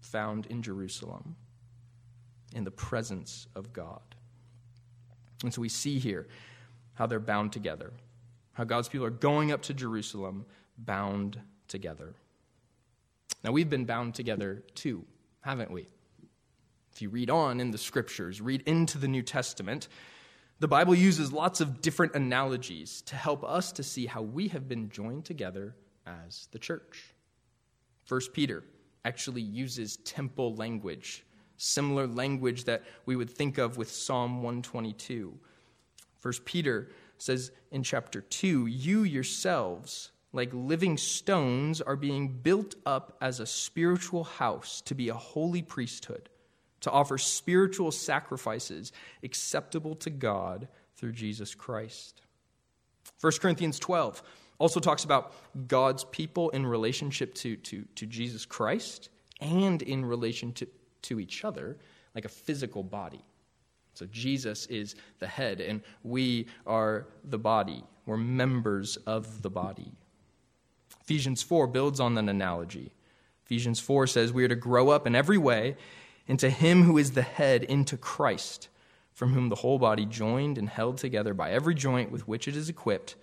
found 0.01 0.45
in 0.47 0.62
Jerusalem 0.62 1.36
in 2.54 2.63
the 2.63 2.71
presence 2.71 3.47
of 3.56 3.71
God. 3.71 4.01
And 5.43 5.54
so 5.54 5.62
we 5.62 5.69
see 5.69 5.99
here 5.99 6.27
how 6.93 7.08
they're 7.08 7.19
bound 7.19 7.54
together, 7.54 7.93
how 8.54 8.63
God's 8.63 8.89
people 8.89 9.06
are 9.06 9.10
going 9.10 9.51
up 9.51 9.62
to 9.63 9.73
Jerusalem 9.73 10.45
bound 10.77 11.39
together. 11.67 12.13
Now, 13.43 13.51
we've 13.51 13.69
been 13.69 13.86
bound 13.86 14.13
together 14.13 14.63
too, 14.75 15.06
haven't 15.41 15.71
we? 15.71 15.88
If 16.93 17.01
you 17.01 17.10
read 17.10 17.30
on 17.30 17.60
in 17.60 17.71
the 17.71 17.77
scriptures, 17.77 18.41
read 18.41 18.63
into 18.65 18.97
the 18.97 19.08
New 19.08 19.21
Testament, 19.21 19.88
the 20.60 20.67
Bible 20.67 20.93
uses 20.93 21.32
lots 21.32 21.62
of 21.62 21.82
different 21.82 22.15
analogies 22.15 23.01
to 23.04 23.15
help 23.15 23.43
us 23.43 23.71
to 23.73 23.84
see 23.84 24.06
how 24.06 24.21
we 24.21 24.49
have 24.49 24.67
been 24.67 24.89
joined 24.89 25.25
together 25.25 25.75
as 26.06 26.47
the 26.51 26.60
church. 26.60 27.13
First 28.04 28.34
Peter 28.34 28.63
actually 29.06 29.41
uses 29.41 29.97
temple 29.97 30.56
language, 30.56 31.25
similar 31.58 32.08
language 32.08 32.65
that 32.65 32.84
we 33.06 33.15
would 33.15 33.30
think 33.30 33.58
of 33.58 33.77
with 33.77 33.89
Psalm 33.89 34.43
122. 34.43 35.34
First 36.19 36.45
Peter 36.45 36.89
says 37.17 37.51
in 37.71 37.84
chapter 37.84 38.21
2, 38.21 38.67
you 38.67 39.04
yourselves 39.04 40.12
like 40.34 40.49
living 40.54 40.97
stones 40.97 41.82
are 41.82 41.95
being 41.95 42.27
built 42.27 42.75
up 42.86 43.17
as 43.21 43.39
a 43.39 43.45
spiritual 43.45 44.23
house 44.23 44.82
to 44.82 44.93
be 44.93 45.10
a 45.10 45.13
holy 45.13 45.62
priesthood 45.62 46.30
to 46.82 46.91
offer 46.91 47.17
spiritual 47.17 47.91
sacrifices 47.91 48.91
acceptable 49.24 49.96
to 49.96 50.10
God 50.10 50.67
through 50.96 51.13
Jesus 51.13 51.56
Christ. 51.56 52.22
1 53.22 53.34
Corinthians 53.39 53.80
12 53.80 54.22
also 54.60 54.80
talks 54.80 55.04
about 55.04 55.34
God's 55.67 56.04
people 56.06 56.50
in 56.52 56.65
relationship 56.65 57.34
to, 57.36 57.56
to, 57.58 57.86
to 57.96 58.06
Jesus 58.06 58.46
Christ 58.46 59.10
and 59.39 59.82
in 59.82 60.06
relation 60.06 60.54
to, 60.54 60.67
to 61.04 61.20
each 61.20 61.44
other, 61.44 61.78
like 62.13 62.26
a 62.26 62.30
physical 62.30 62.84
body. 62.84 63.24
So 63.94 64.06
Jesus 64.06 64.67
is 64.67 64.96
the 65.20 65.28
head, 65.28 65.62
and 65.62 65.82
we 66.04 66.48
are 66.65 67.08
the 67.24 67.39
body. 67.39 67.84
We're 68.06 68.17
members 68.17 68.98
of 68.98 69.41
the 69.41 69.50
body. 69.50 69.91
Ephesians 71.02 71.44
4 71.44 71.67
builds 71.67 72.00
on 72.00 72.15
that 72.15 72.30
analogy. 72.30 72.91
Ephesians 73.46 73.80
4 73.80 74.08
says 74.08 74.32
we 74.32 74.44
are 74.44 74.50
to 74.50 74.56
grow 74.56 74.89
up 74.89 75.06
in 75.08 75.15
every 75.15 75.38
way 75.38 75.76
into 76.32 76.50
him 76.50 76.84
who 76.84 76.98
is 76.98 77.12
the 77.12 77.22
head, 77.22 77.62
into 77.62 77.98
Christ, 77.98 78.70
from 79.12 79.34
whom 79.34 79.50
the 79.50 79.56
whole 79.56 79.78
body, 79.78 80.06
joined 80.06 80.58
and 80.58 80.70
held 80.70 80.98
together 80.98 81.34
by 81.34 81.52
every 81.52 81.76
joint 81.76 82.10
with 82.10 82.26
which 82.26 82.48
it 82.48 82.56
is 82.56 82.70
equipped, 82.70 83.17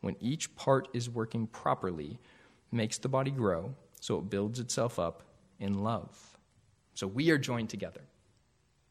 when 0.00 0.16
each 0.18 0.56
part 0.56 0.88
is 0.94 1.10
working 1.10 1.46
properly, 1.46 2.18
makes 2.72 2.96
the 2.96 3.06
body 3.06 3.30
grow 3.30 3.74
so 4.00 4.16
it 4.16 4.30
builds 4.30 4.60
itself 4.60 4.98
up 4.98 5.24
in 5.60 5.84
love. 5.84 6.38
So 6.94 7.06
we 7.06 7.28
are 7.32 7.36
joined 7.36 7.68
together. 7.68 8.00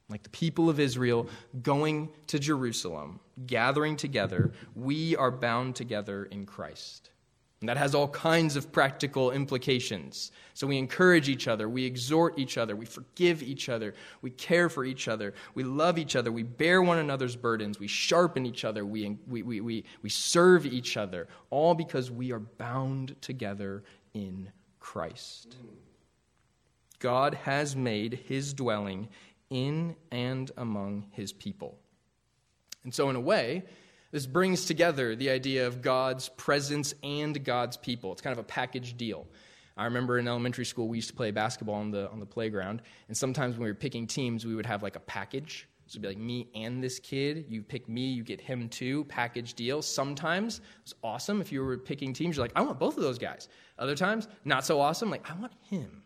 Like 0.07 0.21
the 0.21 0.29
people 0.29 0.69
of 0.69 0.79
Israel 0.79 1.27
going 1.63 2.09
to 2.27 2.37
Jerusalem, 2.37 3.21
gathering 3.47 3.95
together, 3.95 4.51
we 4.75 5.15
are 5.15 5.31
bound 5.31 5.75
together 5.75 6.25
in 6.25 6.45
Christ. 6.45 7.09
And 7.63 7.69
that 7.69 7.77
has 7.77 7.95
all 7.95 8.09
kinds 8.09 8.57
of 8.57 8.73
practical 8.73 9.31
implications. 9.31 10.33
So 10.53 10.67
we 10.67 10.77
encourage 10.77 11.29
each 11.29 11.47
other, 11.47 11.69
we 11.69 11.85
exhort 11.85 12.37
each 12.37 12.57
other, 12.57 12.75
we 12.75 12.85
forgive 12.85 13.41
each 13.41 13.69
other, 13.69 13.93
we 14.21 14.31
care 14.31 14.67
for 14.67 14.83
each 14.83 15.07
other, 15.07 15.33
we 15.55 15.63
love 15.63 15.97
each 15.97 16.17
other, 16.17 16.29
we 16.29 16.43
bear 16.43 16.81
one 16.81 16.97
another's 16.97 17.37
burdens, 17.37 17.79
we 17.79 17.87
sharpen 17.87 18.45
each 18.45 18.65
other, 18.65 18.85
we, 18.85 19.17
we, 19.29 19.43
we, 19.43 19.61
we, 19.61 19.85
we 20.01 20.09
serve 20.09 20.65
each 20.65 20.97
other, 20.97 21.29
all 21.51 21.73
because 21.73 22.11
we 22.11 22.33
are 22.33 22.41
bound 22.41 23.15
together 23.21 23.85
in 24.13 24.51
Christ. 24.81 25.55
God 26.99 27.33
has 27.33 27.77
made 27.77 28.25
his 28.27 28.53
dwelling 28.53 29.07
in 29.49 29.95
and 30.11 30.51
among 30.57 31.05
his 31.11 31.31
people. 31.31 31.77
And 32.83 32.93
so, 32.93 33.09
in 33.09 33.15
a 33.15 33.21
way, 33.21 33.63
this 34.13 34.27
brings 34.27 34.65
together 34.65 35.15
the 35.15 35.31
idea 35.31 35.65
of 35.65 35.81
God's 35.81 36.29
presence 36.29 36.93
and 37.01 37.43
God's 37.43 37.77
people. 37.77 38.11
It's 38.11 38.21
kind 38.21 38.31
of 38.31 38.37
a 38.37 38.47
package 38.47 38.95
deal. 38.95 39.25
I 39.75 39.85
remember 39.85 40.19
in 40.19 40.27
elementary 40.27 40.65
school, 40.65 40.87
we 40.87 40.99
used 40.99 41.09
to 41.09 41.15
play 41.15 41.31
basketball 41.31 41.75
on 41.75 41.89
the, 41.89 42.07
on 42.11 42.19
the 42.19 42.25
playground, 42.27 42.83
and 43.07 43.17
sometimes 43.17 43.55
when 43.55 43.63
we 43.63 43.71
were 43.71 43.75
picking 43.75 44.05
teams, 44.05 44.45
we 44.45 44.53
would 44.53 44.67
have 44.67 44.83
like 44.83 44.95
a 44.95 44.99
package. 44.99 45.67
So 45.87 45.97
it'd 45.97 46.03
be 46.03 46.07
like 46.09 46.17
me 46.17 46.47
and 46.53 46.81
this 46.81 46.99
kid. 46.99 47.45
You 47.49 47.63
pick 47.63 47.89
me, 47.89 48.11
you 48.11 48.23
get 48.23 48.39
him 48.39 48.69
too. 48.69 49.03
Package 49.05 49.55
deal. 49.55 49.81
Sometimes 49.81 50.59
it 50.59 50.63
was 50.83 50.95
awesome. 51.03 51.41
If 51.41 51.51
you 51.51 51.63
were 51.63 51.77
picking 51.77 52.13
teams, 52.13 52.37
you're 52.37 52.45
like, 52.45 52.53
I 52.55 52.61
want 52.61 52.79
both 52.79 52.97
of 52.97 53.03
those 53.03 53.17
guys. 53.17 53.49
Other 53.79 53.95
times, 53.95 54.27
not 54.45 54.63
so 54.63 54.79
awesome. 54.79 55.09
Like, 55.09 55.29
I 55.29 55.33
want 55.33 55.53
him. 55.69 56.02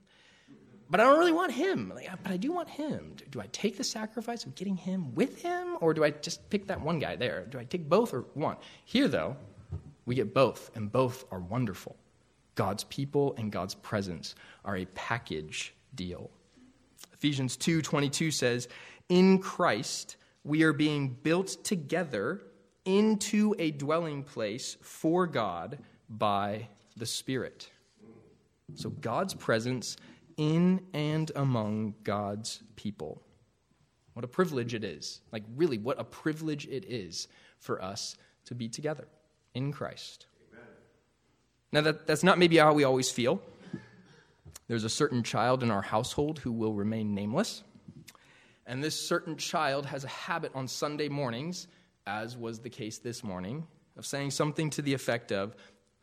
But 0.90 1.00
I 1.00 1.04
don't 1.04 1.20
really 1.20 1.32
want 1.32 1.52
him. 1.52 1.92
Like, 1.94 2.10
but 2.24 2.32
I 2.32 2.38
do 2.38 2.52
want 2.52 2.70
him. 2.70 3.16
Do 3.32 3.42
I 3.42 3.48
take 3.52 3.78
the 3.78 3.84
sacrifice 3.84 4.46
of 4.46 4.56
getting 4.56 4.78
him 4.78 5.14
with 5.16 5.42
him, 5.42 5.78
or 5.82 5.94
do 5.94 6.04
I 6.04 6.12
just 6.12 6.50
pick 6.50 6.68
that 6.68 6.82
one 6.82 7.00
guy 7.00 7.16
there? 7.16 7.46
Do 7.46 7.60
I 7.60 7.64
take 7.64 7.90
both 7.90 8.14
or 8.14 8.26
one? 8.34 8.58
Here, 8.86 9.08
though, 9.08 9.36
we 10.06 10.16
get 10.16 10.34
both, 10.34 10.72
and 10.76 10.92
both 10.92 11.26
are 11.32 11.40
wonderful. 11.40 11.96
God's 12.56 12.86
people 12.86 13.36
and 13.38 13.52
God's 13.52 13.76
presence 13.76 14.34
are 14.66 14.78
a 14.78 14.86
package 14.86 15.74
deal. 15.94 16.32
Ephesians 17.14 17.58
2:22 17.58 18.32
says, 18.32 18.68
"In 19.10 19.40
Christ 19.40 20.18
we 20.44 20.64
are 20.64 20.74
being 20.74 21.10
built 21.10 21.64
together 21.64 22.42
into 22.86 23.54
a 23.60 23.72
dwelling 23.72 24.24
place 24.24 24.78
for 24.82 25.28
God 25.28 25.80
by 26.10 26.70
the 26.96 27.06
Spirit." 27.06 27.70
So 28.76 28.90
God's 28.90 29.34
presence 29.34 29.98
in 30.38 30.86
and 30.94 31.32
among 31.36 31.96
God's 32.04 32.62
people. 32.76 33.22
What 34.14 34.24
a 34.24 34.28
privilege 34.28 34.74
it 34.74 34.84
is. 34.84 35.22
Like, 35.32 35.44
really, 35.56 35.78
what 35.78 36.00
a 36.00 36.04
privilege 36.04 36.66
it 36.68 36.86
is 36.88 37.28
for 37.60 37.82
us 37.82 38.16
to 38.46 38.56
be 38.56 38.70
together 38.70 39.08
in 39.54 39.72
Christ. 39.72 40.28
Amen. 40.52 40.66
Now, 41.72 41.82
that, 41.82 42.08
that's 42.08 42.24
not 42.24 42.40
maybe 42.40 42.58
how 42.58 42.74
we 42.74 42.84
always 42.84 43.12
feel. 43.12 43.42
There's 44.68 44.84
a 44.84 44.90
certain 44.90 45.24
child 45.24 45.64
in 45.64 45.72
our 45.72 45.82
household 45.82 46.40
who 46.40 46.52
will 46.52 46.74
remain 46.74 47.14
nameless. 47.14 47.64
And 48.66 48.84
this 48.84 49.00
certain 49.00 49.38
child 49.38 49.86
has 49.86 50.04
a 50.04 50.10
habit 50.10 50.52
on 50.54 50.68
Sunday 50.68 51.08
mornings, 51.08 51.68
as 52.06 52.36
was 52.36 52.60
the 52.60 52.70
case 52.70 52.98
this 52.98 53.24
morning, 53.24 53.66
of 53.98 54.06
saying 54.06 54.32
something 54.32 54.70
to 54.72 54.82
the 54.82 54.94
effect 54.94 55.32
of, 55.32 55.56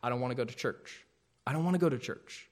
I 0.02 0.08
don't 0.08 0.20
want 0.20 0.30
to 0.30 0.36
go 0.36 0.44
to 0.44 0.54
church. 0.54 1.04
I 1.46 1.52
don't 1.52 1.64
want 1.64 1.74
to 1.74 1.80
go 1.80 1.88
to 1.88 1.98
church. 1.98 2.48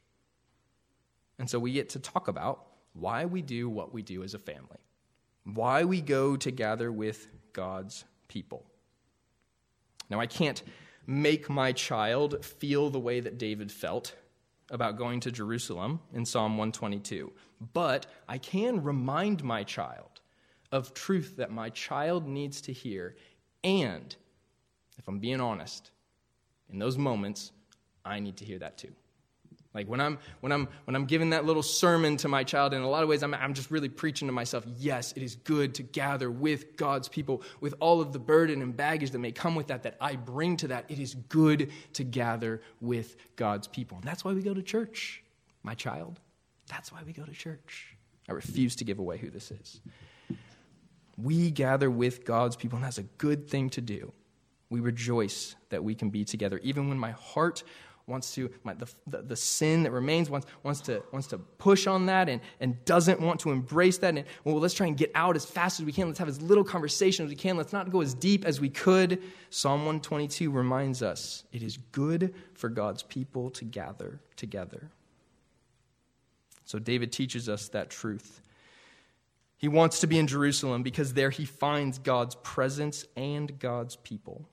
And 1.38 1.48
so 1.48 1.58
we 1.58 1.72
get 1.72 1.90
to 1.90 1.98
talk 1.98 2.28
about 2.28 2.66
why 2.92 3.24
we 3.24 3.42
do 3.42 3.68
what 3.68 3.92
we 3.92 4.02
do 4.02 4.22
as 4.22 4.34
a 4.34 4.38
family, 4.38 4.78
why 5.44 5.84
we 5.84 6.00
go 6.00 6.36
to 6.36 6.50
gather 6.50 6.92
with 6.92 7.28
God's 7.52 8.04
people. 8.28 8.64
Now, 10.10 10.20
I 10.20 10.26
can't 10.26 10.62
make 11.06 11.48
my 11.48 11.72
child 11.72 12.44
feel 12.44 12.90
the 12.90 13.00
way 13.00 13.20
that 13.20 13.38
David 13.38 13.72
felt 13.72 14.14
about 14.70 14.96
going 14.96 15.20
to 15.20 15.32
Jerusalem 15.32 16.00
in 16.14 16.24
Psalm 16.24 16.52
122, 16.52 17.32
but 17.72 18.06
I 18.28 18.38
can 18.38 18.82
remind 18.82 19.42
my 19.42 19.64
child 19.64 20.20
of 20.70 20.94
truth 20.94 21.36
that 21.36 21.50
my 21.50 21.68
child 21.70 22.26
needs 22.26 22.60
to 22.62 22.72
hear. 22.72 23.16
And 23.64 24.14
if 24.98 25.08
I'm 25.08 25.18
being 25.18 25.40
honest, 25.40 25.90
in 26.70 26.78
those 26.78 26.96
moments, 26.96 27.52
I 28.04 28.18
need 28.18 28.36
to 28.38 28.44
hear 28.44 28.58
that 28.60 28.78
too. 28.78 28.94
Like 29.74 29.88
when 29.88 30.00
I'm 30.00 30.18
when 30.40 30.52
I'm 30.52 30.68
when 30.84 30.94
I'm 30.94 31.06
giving 31.06 31.30
that 31.30 31.46
little 31.46 31.62
sermon 31.62 32.18
to 32.18 32.28
my 32.28 32.44
child, 32.44 32.74
in 32.74 32.82
a 32.82 32.88
lot 32.88 33.02
of 33.02 33.08
ways, 33.08 33.22
I'm 33.22 33.32
I'm 33.32 33.54
just 33.54 33.70
really 33.70 33.88
preaching 33.88 34.28
to 34.28 34.32
myself. 34.32 34.64
Yes, 34.76 35.12
it 35.12 35.22
is 35.22 35.36
good 35.36 35.74
to 35.76 35.82
gather 35.82 36.30
with 36.30 36.76
God's 36.76 37.08
people, 37.08 37.42
with 37.60 37.74
all 37.80 38.00
of 38.02 38.12
the 38.12 38.18
burden 38.18 38.60
and 38.60 38.76
baggage 38.76 39.12
that 39.12 39.18
may 39.18 39.32
come 39.32 39.54
with 39.54 39.68
that, 39.68 39.84
that 39.84 39.96
I 40.00 40.16
bring 40.16 40.58
to 40.58 40.68
that. 40.68 40.84
It 40.90 40.98
is 40.98 41.14
good 41.14 41.70
to 41.94 42.04
gather 42.04 42.60
with 42.80 43.16
God's 43.36 43.66
people, 43.66 43.98
and 43.98 44.06
that's 44.06 44.24
why 44.24 44.32
we 44.32 44.42
go 44.42 44.52
to 44.52 44.62
church, 44.62 45.22
my 45.62 45.74
child. 45.74 46.20
That's 46.68 46.92
why 46.92 47.00
we 47.04 47.12
go 47.12 47.24
to 47.24 47.32
church. 47.32 47.96
I 48.28 48.32
refuse 48.32 48.76
to 48.76 48.84
give 48.84 48.98
away 48.98 49.18
who 49.18 49.30
this 49.30 49.50
is. 49.50 49.80
We 51.16 51.50
gather 51.50 51.90
with 51.90 52.24
God's 52.24 52.56
people, 52.56 52.76
and 52.76 52.84
that's 52.84 52.98
a 52.98 53.02
good 53.04 53.48
thing 53.48 53.70
to 53.70 53.80
do. 53.80 54.12
We 54.70 54.80
rejoice 54.80 55.54
that 55.68 55.84
we 55.84 55.94
can 55.94 56.10
be 56.10 56.24
together, 56.24 56.58
even 56.62 56.88
when 56.88 56.98
my 56.98 57.10
heart 57.10 57.62
wants 58.06 58.34
to, 58.34 58.50
my, 58.64 58.74
the, 58.74 58.88
the, 59.06 59.22
the, 59.22 59.36
sin 59.36 59.84
that 59.84 59.90
remains 59.92 60.28
wants, 60.28 60.46
wants, 60.62 60.80
to, 60.82 61.02
wants 61.12 61.28
to 61.28 61.38
push 61.38 61.86
on 61.86 62.06
that 62.06 62.28
and, 62.28 62.40
and 62.60 62.84
doesn't 62.84 63.20
want 63.20 63.40
to 63.40 63.50
embrace 63.50 63.98
that. 63.98 64.16
And, 64.16 64.24
well, 64.44 64.58
let's 64.58 64.74
try 64.74 64.86
and 64.86 64.96
get 64.96 65.10
out 65.14 65.36
as 65.36 65.44
fast 65.44 65.80
as 65.80 65.86
we 65.86 65.92
can. 65.92 66.08
Let's 66.08 66.18
have 66.18 66.28
as 66.28 66.42
little 66.42 66.64
conversation 66.64 67.24
as 67.24 67.30
we 67.30 67.36
can. 67.36 67.56
Let's 67.56 67.72
not 67.72 67.90
go 67.90 68.00
as 68.00 68.14
deep 68.14 68.44
as 68.44 68.60
we 68.60 68.68
could. 68.68 69.22
Psalm 69.50 69.80
122 69.80 70.50
reminds 70.50 71.02
us 71.02 71.44
it 71.52 71.62
is 71.62 71.76
good 71.92 72.34
for 72.54 72.68
God's 72.68 73.02
people 73.02 73.50
to 73.50 73.64
gather 73.64 74.20
together. 74.36 74.90
So 76.64 76.78
David 76.78 77.12
teaches 77.12 77.48
us 77.48 77.68
that 77.68 77.90
truth. 77.90 78.40
He 79.56 79.68
wants 79.68 80.00
to 80.00 80.08
be 80.08 80.18
in 80.18 80.26
Jerusalem 80.26 80.82
because 80.82 81.14
there 81.14 81.30
he 81.30 81.44
finds 81.44 81.98
God's 81.98 82.34
presence 82.36 83.04
and 83.16 83.58
God's 83.60 83.94
people. 83.94 84.48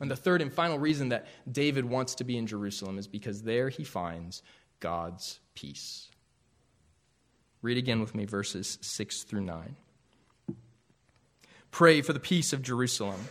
And 0.00 0.10
the 0.10 0.16
third 0.16 0.42
and 0.42 0.52
final 0.52 0.78
reason 0.78 1.08
that 1.08 1.26
David 1.50 1.84
wants 1.84 2.14
to 2.16 2.24
be 2.24 2.36
in 2.36 2.46
Jerusalem 2.46 2.98
is 2.98 3.06
because 3.06 3.42
there 3.42 3.70
he 3.70 3.84
finds 3.84 4.42
God's 4.80 5.40
peace. 5.54 6.08
Read 7.62 7.78
again 7.78 8.00
with 8.00 8.14
me 8.14 8.26
verses 8.26 8.78
6 8.82 9.22
through 9.22 9.40
9. 9.40 9.76
Pray 11.70 12.02
for 12.02 12.12
the 12.12 12.20
peace 12.20 12.52
of 12.52 12.62
Jerusalem. 12.62 13.28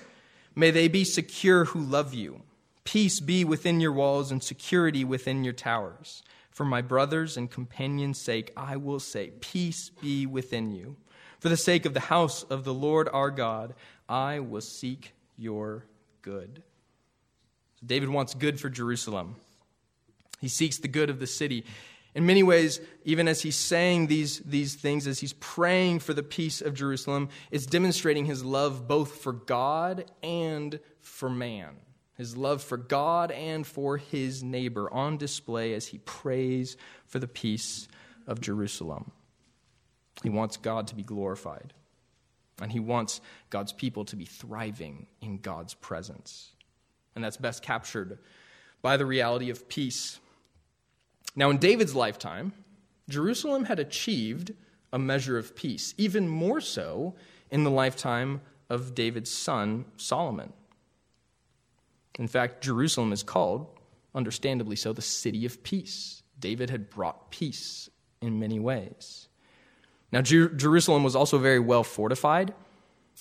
May 0.55 0.71
they 0.71 0.87
be 0.87 1.03
secure 1.03 1.65
who 1.65 1.81
love 1.81 2.13
you. 2.13 2.41
Peace 2.83 3.19
be 3.19 3.43
within 3.43 3.79
your 3.79 3.91
walls 3.91 4.31
and 4.31 4.43
security 4.43 5.03
within 5.03 5.43
your 5.43 5.53
towers. 5.53 6.23
For 6.51 6.65
my 6.65 6.81
brothers 6.81 7.37
and 7.37 7.51
companions' 7.51 8.21
sake, 8.21 8.51
I 8.55 8.77
will 8.77 8.99
say, 8.99 9.31
Peace 9.41 9.89
be 10.01 10.25
within 10.25 10.71
you. 10.71 10.95
For 11.39 11.49
the 11.49 11.57
sake 11.57 11.85
of 11.85 11.93
the 11.93 11.99
house 11.99 12.43
of 12.43 12.63
the 12.63 12.73
Lord 12.73 13.09
our 13.11 13.31
God, 13.31 13.73
I 14.07 14.39
will 14.39 14.61
seek 14.61 15.13
your 15.37 15.85
good. 16.25 16.63
David 17.85 18.09
wants 18.09 18.33
good 18.33 18.59
for 18.59 18.67
Jerusalem. 18.67 19.35
He 20.41 20.47
seeks 20.47 20.79
the 20.79 20.87
good 20.87 21.11
of 21.11 21.19
the 21.19 21.27
city. 21.27 21.65
In 22.15 22.25
many 22.25 22.41
ways, 22.41 22.81
even 23.03 23.27
as 23.27 23.43
he's 23.43 23.55
saying 23.55 24.07
these, 24.07 24.39
these 24.39 24.73
things, 24.73 25.05
as 25.05 25.19
he's 25.19 25.33
praying 25.33 25.99
for 25.99 26.15
the 26.15 26.23
peace 26.23 26.61
of 26.61 26.73
Jerusalem, 26.73 27.29
it's 27.51 27.67
demonstrating 27.67 28.25
his 28.25 28.43
love 28.43 28.87
both 28.87 29.21
for 29.21 29.33
God 29.33 30.11
and 30.23 30.79
for 30.99 31.29
man. 31.29 31.75
His 32.17 32.35
love 32.35 32.63
for 32.63 32.77
God 32.77 33.29
and 33.29 33.67
for 33.67 33.97
his 33.97 34.41
neighbor 34.41 34.91
on 34.91 35.17
display 35.17 35.75
as 35.75 35.85
he 35.87 35.99
prays 35.99 36.75
for 37.05 37.19
the 37.19 37.27
peace 37.27 37.87
of 38.25 38.41
Jerusalem. 38.41 39.11
He 40.23 40.29
wants 40.29 40.57
God 40.57 40.87
to 40.87 40.95
be 40.95 41.03
glorified. 41.03 41.73
And 42.61 42.71
he 42.71 42.79
wants 42.79 43.21
God's 43.49 43.73
people 43.73 44.05
to 44.05 44.15
be 44.15 44.25
thriving 44.25 45.07
in 45.21 45.39
God's 45.39 45.73
presence. 45.73 46.51
And 47.15 47.23
that's 47.23 47.37
best 47.37 47.61
captured 47.61 48.19
by 48.81 48.97
the 48.97 49.05
reality 49.05 49.49
of 49.49 49.67
peace. 49.67 50.19
Now, 51.35 51.49
in 51.49 51.57
David's 51.57 51.95
lifetime, 51.95 52.53
Jerusalem 53.09 53.65
had 53.65 53.79
achieved 53.79 54.53
a 54.93 54.99
measure 54.99 55.37
of 55.37 55.55
peace, 55.55 55.93
even 55.97 56.27
more 56.27 56.61
so 56.61 57.15
in 57.51 57.63
the 57.63 57.71
lifetime 57.71 58.41
of 58.69 58.95
David's 58.95 59.31
son, 59.31 59.85
Solomon. 59.97 60.53
In 62.17 62.27
fact, 62.27 62.63
Jerusalem 62.63 63.11
is 63.11 63.23
called, 63.23 63.67
understandably 64.13 64.75
so, 64.75 64.93
the 64.93 65.01
city 65.01 65.45
of 65.45 65.61
peace. 65.63 66.23
David 66.39 66.69
had 66.69 66.89
brought 66.89 67.29
peace 67.29 67.89
in 68.21 68.39
many 68.39 68.59
ways. 68.59 69.27
Now, 70.15 70.21
Jer- 70.21 70.47
Jerusalem 70.47 71.03
was 71.03 71.13
also 71.13 71.37
very 71.37 71.59
well 71.59 71.83
fortified. 71.83 72.53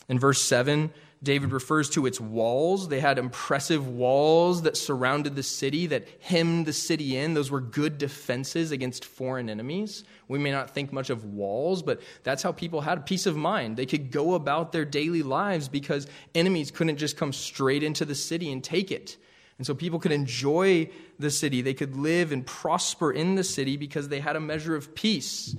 In 0.09 0.21
verse 0.21 0.41
7, 0.41 0.93
David 1.25 1.51
refers 1.51 1.91
to 1.91 2.07
its 2.07 2.21
walls. 2.21 2.89
They 2.89 3.01
had 3.01 3.19
impressive 3.19 3.89
walls 3.89 4.63
that 4.63 4.77
surrounded 4.77 5.35
the 5.35 5.43
city, 5.43 5.89
that 5.89 6.07
hemmed 6.21 6.67
the 6.67 6.73
city 6.73 7.17
in. 7.17 7.35
Those 7.35 7.51
were 7.51 7.61
good 7.61 7.99
defenses 7.99 8.71
against 8.71 9.05
foreign 9.05 9.51
enemies. 9.51 10.05
We 10.29 10.39
may 10.39 10.53
not 10.53 10.71
think 10.71 10.93
much 10.93 11.11
of 11.11 11.25
walls, 11.25 11.83
but 11.83 12.01
that's 12.23 12.45
how 12.45 12.53
people 12.53 12.83
had 12.83 13.07
peace 13.07 13.27
of 13.27 13.35
mind. 13.35 13.77
They 13.77 13.87
could 13.87 14.13
go 14.13 14.35
about 14.35 14.71
their 14.71 14.85
daily 14.85 15.25
lives 15.25 15.67
because 15.69 16.07
enemies 16.33 16.71
couldn't 16.71 16.99
just 16.99 17.17
come 17.17 17.33
straight 17.33 17.83
into 17.83 18.05
the 18.05 18.15
city 18.15 18.53
and 18.53 18.63
take 18.63 18.93
it. 18.93 19.17
And 19.59 19.67
so 19.67 19.75
people 19.75 19.99
could 19.99 20.13
enjoy 20.13 20.91
the 21.19 21.33
city. 21.33 21.61
They 21.61 21.75
could 21.75 21.97
live 21.97 22.31
and 22.31 22.47
prosper 22.47 23.11
in 23.11 23.35
the 23.35 23.45
city 23.45 23.77
because 23.77 24.11
they 24.11 24.21
had 24.21 24.37
a 24.37 24.41
measure 24.41 24.77
of 24.77 24.95
peace. 24.95 25.57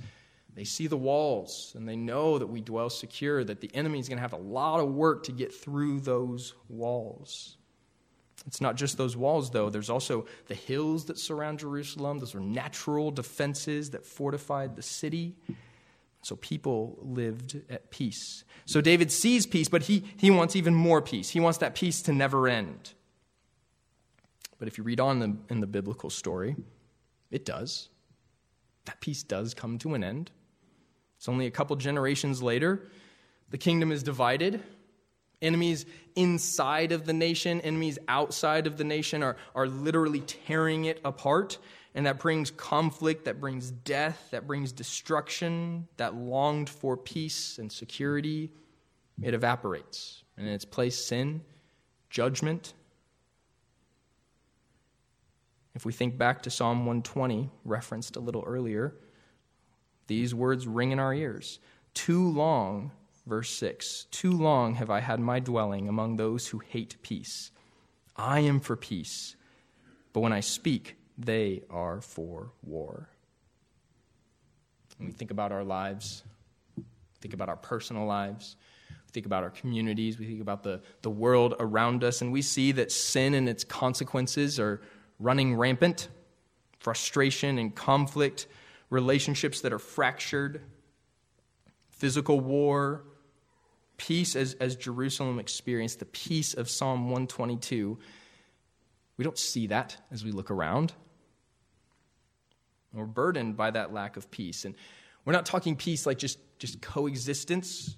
They 0.56 0.64
see 0.64 0.86
the 0.86 0.96
walls 0.96 1.74
and 1.76 1.86
they 1.86 1.96
know 1.96 2.38
that 2.38 2.46
we 2.46 2.62
dwell 2.62 2.88
secure, 2.88 3.44
that 3.44 3.60
the 3.60 3.70
enemy 3.74 3.98
is 3.98 4.08
going 4.08 4.16
to 4.16 4.22
have 4.22 4.32
a 4.32 4.38
lot 4.38 4.80
of 4.80 4.88
work 4.88 5.24
to 5.24 5.32
get 5.32 5.54
through 5.54 6.00
those 6.00 6.54
walls. 6.68 7.58
It's 8.46 8.60
not 8.60 8.76
just 8.76 8.96
those 8.96 9.16
walls, 9.16 9.50
though. 9.50 9.68
There's 9.68 9.90
also 9.90 10.26
the 10.46 10.54
hills 10.54 11.06
that 11.06 11.18
surround 11.18 11.58
Jerusalem. 11.58 12.20
Those 12.20 12.34
were 12.34 12.40
natural 12.40 13.10
defenses 13.10 13.90
that 13.90 14.06
fortified 14.06 14.76
the 14.76 14.82
city. 14.82 15.36
So 16.22 16.36
people 16.36 16.98
lived 17.02 17.60
at 17.68 17.90
peace. 17.90 18.44
So 18.64 18.80
David 18.80 19.12
sees 19.12 19.46
peace, 19.46 19.68
but 19.68 19.82
he, 19.82 20.04
he 20.16 20.30
wants 20.30 20.56
even 20.56 20.74
more 20.74 21.02
peace. 21.02 21.30
He 21.30 21.40
wants 21.40 21.58
that 21.58 21.74
peace 21.74 22.00
to 22.02 22.12
never 22.12 22.48
end. 22.48 22.94
But 24.58 24.68
if 24.68 24.78
you 24.78 24.84
read 24.84 25.00
on 25.00 25.18
the, 25.18 25.36
in 25.50 25.60
the 25.60 25.66
biblical 25.66 26.08
story, 26.08 26.56
it 27.30 27.44
does. 27.44 27.90
That 28.86 29.00
peace 29.00 29.22
does 29.22 29.52
come 29.52 29.78
to 29.78 29.94
an 29.94 30.02
end. 30.02 30.30
It's 31.16 31.28
only 31.28 31.46
a 31.46 31.50
couple 31.50 31.76
generations 31.76 32.42
later. 32.42 32.88
The 33.50 33.58
kingdom 33.58 33.92
is 33.92 34.02
divided. 34.02 34.62
Enemies 35.42 35.86
inside 36.14 36.92
of 36.92 37.04
the 37.04 37.12
nation, 37.12 37.60
enemies 37.60 37.98
outside 38.08 38.66
of 38.66 38.78
the 38.78 38.84
nation 38.84 39.22
are, 39.22 39.36
are 39.54 39.66
literally 39.66 40.20
tearing 40.20 40.86
it 40.86 41.00
apart. 41.04 41.58
and 41.94 42.04
that 42.04 42.18
brings 42.18 42.50
conflict, 42.50 43.24
that 43.24 43.40
brings 43.40 43.70
death, 43.70 44.28
that 44.30 44.46
brings 44.46 44.70
destruction, 44.70 45.88
that 45.96 46.14
longed 46.14 46.68
for 46.68 46.94
peace 46.94 47.58
and 47.58 47.72
security, 47.72 48.50
it 49.22 49.32
evaporates. 49.32 50.22
And 50.36 50.46
in 50.46 50.52
its 50.52 50.66
place, 50.66 51.02
sin, 51.02 51.40
judgment. 52.10 52.74
If 55.74 55.86
we 55.86 55.92
think 55.92 56.18
back 56.18 56.42
to 56.42 56.50
Psalm 56.50 56.80
120, 56.80 57.50
referenced 57.64 58.16
a 58.16 58.20
little 58.20 58.44
earlier, 58.46 58.94
these 60.06 60.34
words 60.34 60.66
ring 60.66 60.92
in 60.92 60.98
our 60.98 61.14
ears. 61.14 61.58
Too 61.94 62.28
long, 62.28 62.92
verse 63.26 63.50
6, 63.50 64.06
too 64.10 64.32
long 64.32 64.74
have 64.74 64.90
I 64.90 65.00
had 65.00 65.20
my 65.20 65.40
dwelling 65.40 65.88
among 65.88 66.16
those 66.16 66.48
who 66.48 66.58
hate 66.58 66.96
peace. 67.02 67.50
I 68.16 68.40
am 68.40 68.60
for 68.60 68.76
peace, 68.76 69.36
but 70.12 70.20
when 70.20 70.32
I 70.32 70.40
speak, 70.40 70.96
they 71.18 71.62
are 71.70 72.00
for 72.00 72.52
war. 72.62 73.08
When 74.98 75.06
we 75.08 75.12
think 75.12 75.30
about 75.30 75.52
our 75.52 75.64
lives, 75.64 76.22
think 77.20 77.34
about 77.34 77.48
our 77.48 77.56
personal 77.56 78.06
lives, 78.06 78.56
we 78.90 79.12
think 79.12 79.26
about 79.26 79.42
our 79.42 79.50
communities, 79.50 80.18
we 80.18 80.26
think 80.26 80.40
about 80.40 80.62
the, 80.62 80.80
the 81.02 81.10
world 81.10 81.54
around 81.58 82.04
us, 82.04 82.22
and 82.22 82.32
we 82.32 82.42
see 82.42 82.72
that 82.72 82.92
sin 82.92 83.34
and 83.34 83.48
its 83.48 83.64
consequences 83.64 84.58
are 84.58 84.80
running 85.18 85.54
rampant 85.56 86.08
frustration 86.86 87.58
and 87.58 87.74
conflict, 87.74 88.46
relationships 88.90 89.60
that 89.62 89.72
are 89.72 89.78
fractured, 89.78 90.62
physical 91.90 92.40
war, 92.40 93.04
peace 93.96 94.36
as, 94.36 94.54
as 94.54 94.76
Jerusalem 94.76 95.38
experienced, 95.38 95.98
the 95.98 96.06
peace 96.06 96.54
of 96.54 96.68
Psalm 96.68 97.04
122. 97.04 97.98
We 99.16 99.24
don't 99.24 99.38
see 99.38 99.68
that 99.68 99.96
as 100.10 100.24
we 100.24 100.30
look 100.30 100.50
around. 100.50 100.92
We're 102.92 103.04
burdened 103.04 103.56
by 103.56 103.70
that 103.70 103.92
lack 103.92 104.16
of 104.16 104.30
peace. 104.30 104.64
And 104.64 104.74
we're 105.24 105.32
not 105.32 105.46
talking 105.46 105.76
peace 105.76 106.06
like 106.06 106.18
just, 106.18 106.38
just 106.58 106.80
coexistence 106.80 107.96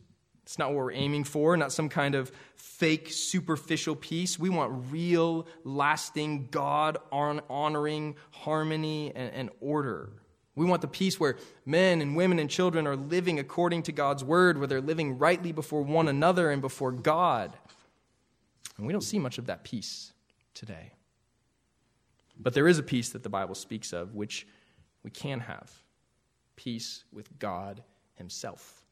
it's 0.48 0.58
not 0.58 0.70
what 0.70 0.78
we're 0.78 0.92
aiming 0.92 1.24
for, 1.24 1.54
not 1.58 1.72
some 1.72 1.90
kind 1.90 2.14
of 2.14 2.32
fake, 2.56 3.12
superficial 3.12 3.94
peace. 3.94 4.38
We 4.38 4.48
want 4.48 4.90
real, 4.90 5.46
lasting, 5.62 6.48
God 6.50 6.96
honoring 7.12 8.16
harmony 8.30 9.12
and, 9.14 9.30
and, 9.34 9.50
order. 9.60 10.08
We 10.58 10.64
want 10.64 10.82
the 10.82 10.88
peace 10.88 11.20
where 11.20 11.36
men 11.64 12.02
and 12.02 12.16
women 12.16 12.40
and 12.40 12.50
children 12.50 12.84
are 12.88 12.96
living 12.96 13.38
according 13.38 13.84
to 13.84 13.92
God's 13.92 14.24
word, 14.24 14.58
where 14.58 14.66
they're 14.66 14.80
living 14.80 15.16
rightly 15.16 15.52
before 15.52 15.82
one 15.82 16.08
another 16.08 16.50
and 16.50 16.60
before 16.60 16.90
God. 16.90 17.56
And 18.76 18.84
we 18.84 18.92
don't 18.92 19.02
see 19.02 19.20
much 19.20 19.38
of 19.38 19.46
that 19.46 19.62
peace 19.62 20.12
today. 20.54 20.90
But 22.40 22.54
there 22.54 22.66
is 22.66 22.76
a 22.76 22.82
peace 22.82 23.10
that 23.10 23.22
the 23.22 23.28
Bible 23.28 23.54
speaks 23.54 23.92
of, 23.92 24.16
which 24.16 24.48
we 25.04 25.12
can 25.12 25.38
have 25.38 25.70
peace 26.56 27.04
with 27.12 27.38
God 27.38 27.84
Himself. 28.16 28.82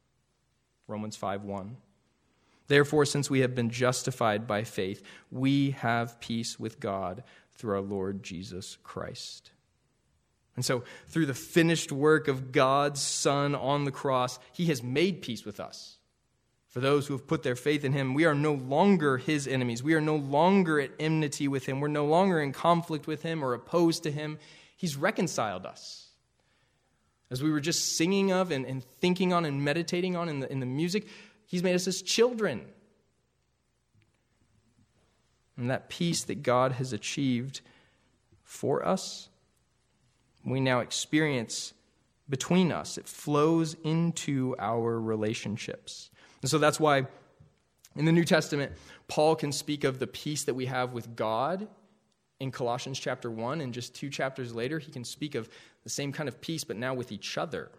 Romans 0.87 1.17
5 1.17 1.43
1. 1.43 1.77
Therefore, 2.69 3.05
since 3.05 3.29
we 3.29 3.41
have 3.41 3.57
been 3.57 3.71
justified 3.71 4.47
by 4.47 4.63
faith, 4.63 5.03
we 5.33 5.73
have 5.73 6.21
peace 6.21 6.61
with 6.61 6.79
God 6.79 7.25
through 7.51 7.75
our 7.75 7.81
Lord 7.81 8.23
Jesus 8.23 8.79
Christ. 8.85 9.51
And 10.57 10.65
so, 10.65 10.85
through 11.09 11.27
the 11.27 11.35
finished 11.35 11.93
work 11.93 12.29
of 12.29 12.51
God's 12.51 13.03
Son 13.03 13.55
on 13.55 13.85
the 13.85 13.93
cross, 13.93 14.39
He 14.53 14.67
has 14.67 14.83
made 14.83 15.23
peace 15.23 15.45
with 15.45 15.61
us. 15.61 15.99
For 16.69 16.81
those 16.81 17.07
who 17.07 17.15
have 17.15 17.27
put 17.27 17.43
their 17.43 17.57
faith 17.57 17.85
in 17.85 17.93
Him, 17.93 18.15
we 18.15 18.25
are 18.25 18.35
no 18.35 18.55
longer 18.55 19.19
His 19.19 19.47
enemies. 19.47 19.83
We 19.83 19.95
are 19.95 20.01
no 20.01 20.17
longer 20.17 20.81
at 20.81 20.93
enmity 20.99 21.47
with 21.47 21.67
Him. 21.67 21.81
We're 21.81 21.89
no 21.89 22.07
longer 22.07 22.41
in 22.41 22.53
conflict 22.53 23.07
with 23.07 23.23
Him 23.23 23.45
or 23.45 23.55
opposed 23.55 24.03
to 24.05 24.11
Him. 24.11 24.39
He's 24.77 24.97
reconciled 24.97 25.67
us 25.67 26.07
as 27.31 27.43
we 27.43 27.51
were 27.51 27.61
just 27.61 27.97
singing 27.97 28.33
of 28.33 28.51
and, 28.51 28.65
and 28.65 28.85
thinking 29.01 29.33
on 29.33 29.45
and 29.45 29.65
meditating 29.65 30.17
on 30.17 30.29
in 30.29 30.41
the, 30.41 30.51
in 30.51 30.61
the 30.61 30.67
music, 30.67 31.07
He's 31.47 31.63
made 31.63 31.75
us 31.75 31.85
His 31.85 32.03
children. 32.03 32.65
And 35.57 35.71
that 35.71 35.89
peace 35.89 36.25
that 36.25 36.43
God 36.43 36.73
has 36.73 36.93
achieved 36.93 37.63
for 38.43 38.87
us, 38.87 39.29
we 40.53 40.61
now 40.61 40.81
experience 40.81 41.75
between 42.29 42.73
us. 42.73 42.99
It 42.99 43.09
flows 43.09 43.77
into 43.85 44.55
our 44.59 45.01
relationships. 45.01 46.11
And 46.43 46.51
so 46.51 46.59
that's 46.59 46.81
why 46.81 47.07
in 47.97 48.05
the 48.05 48.13
New 48.13 48.25
Testament, 48.25 48.73
Paul 49.09 49.37
can 49.37 49.53
speak 49.53 49.85
of 49.85 49.99
the 49.99 50.07
peace 50.07 50.45
that 50.45 50.55
we 50.55 50.67
have 50.67 50.93
with 50.93 51.17
God 51.17 51.69
in 52.39 52.51
Colossians 52.51 52.99
chapter 52.99 53.31
1, 53.31 53.63
and 53.63 53.73
just 53.73 53.95
two 53.95 54.11
chapters 54.11 54.55
later, 54.55 54.79
he 54.79 54.93
can 54.93 55.05
speak 55.05 55.35
of 55.35 55.49
the 55.85 55.89
same 55.89 56.13
kind 56.13 56.29
of 56.29 56.41
peace, 56.41 56.65
but 56.65 56.77
now 56.77 56.93
with 56.93 57.11
each 57.11 57.39
other. 57.39 57.71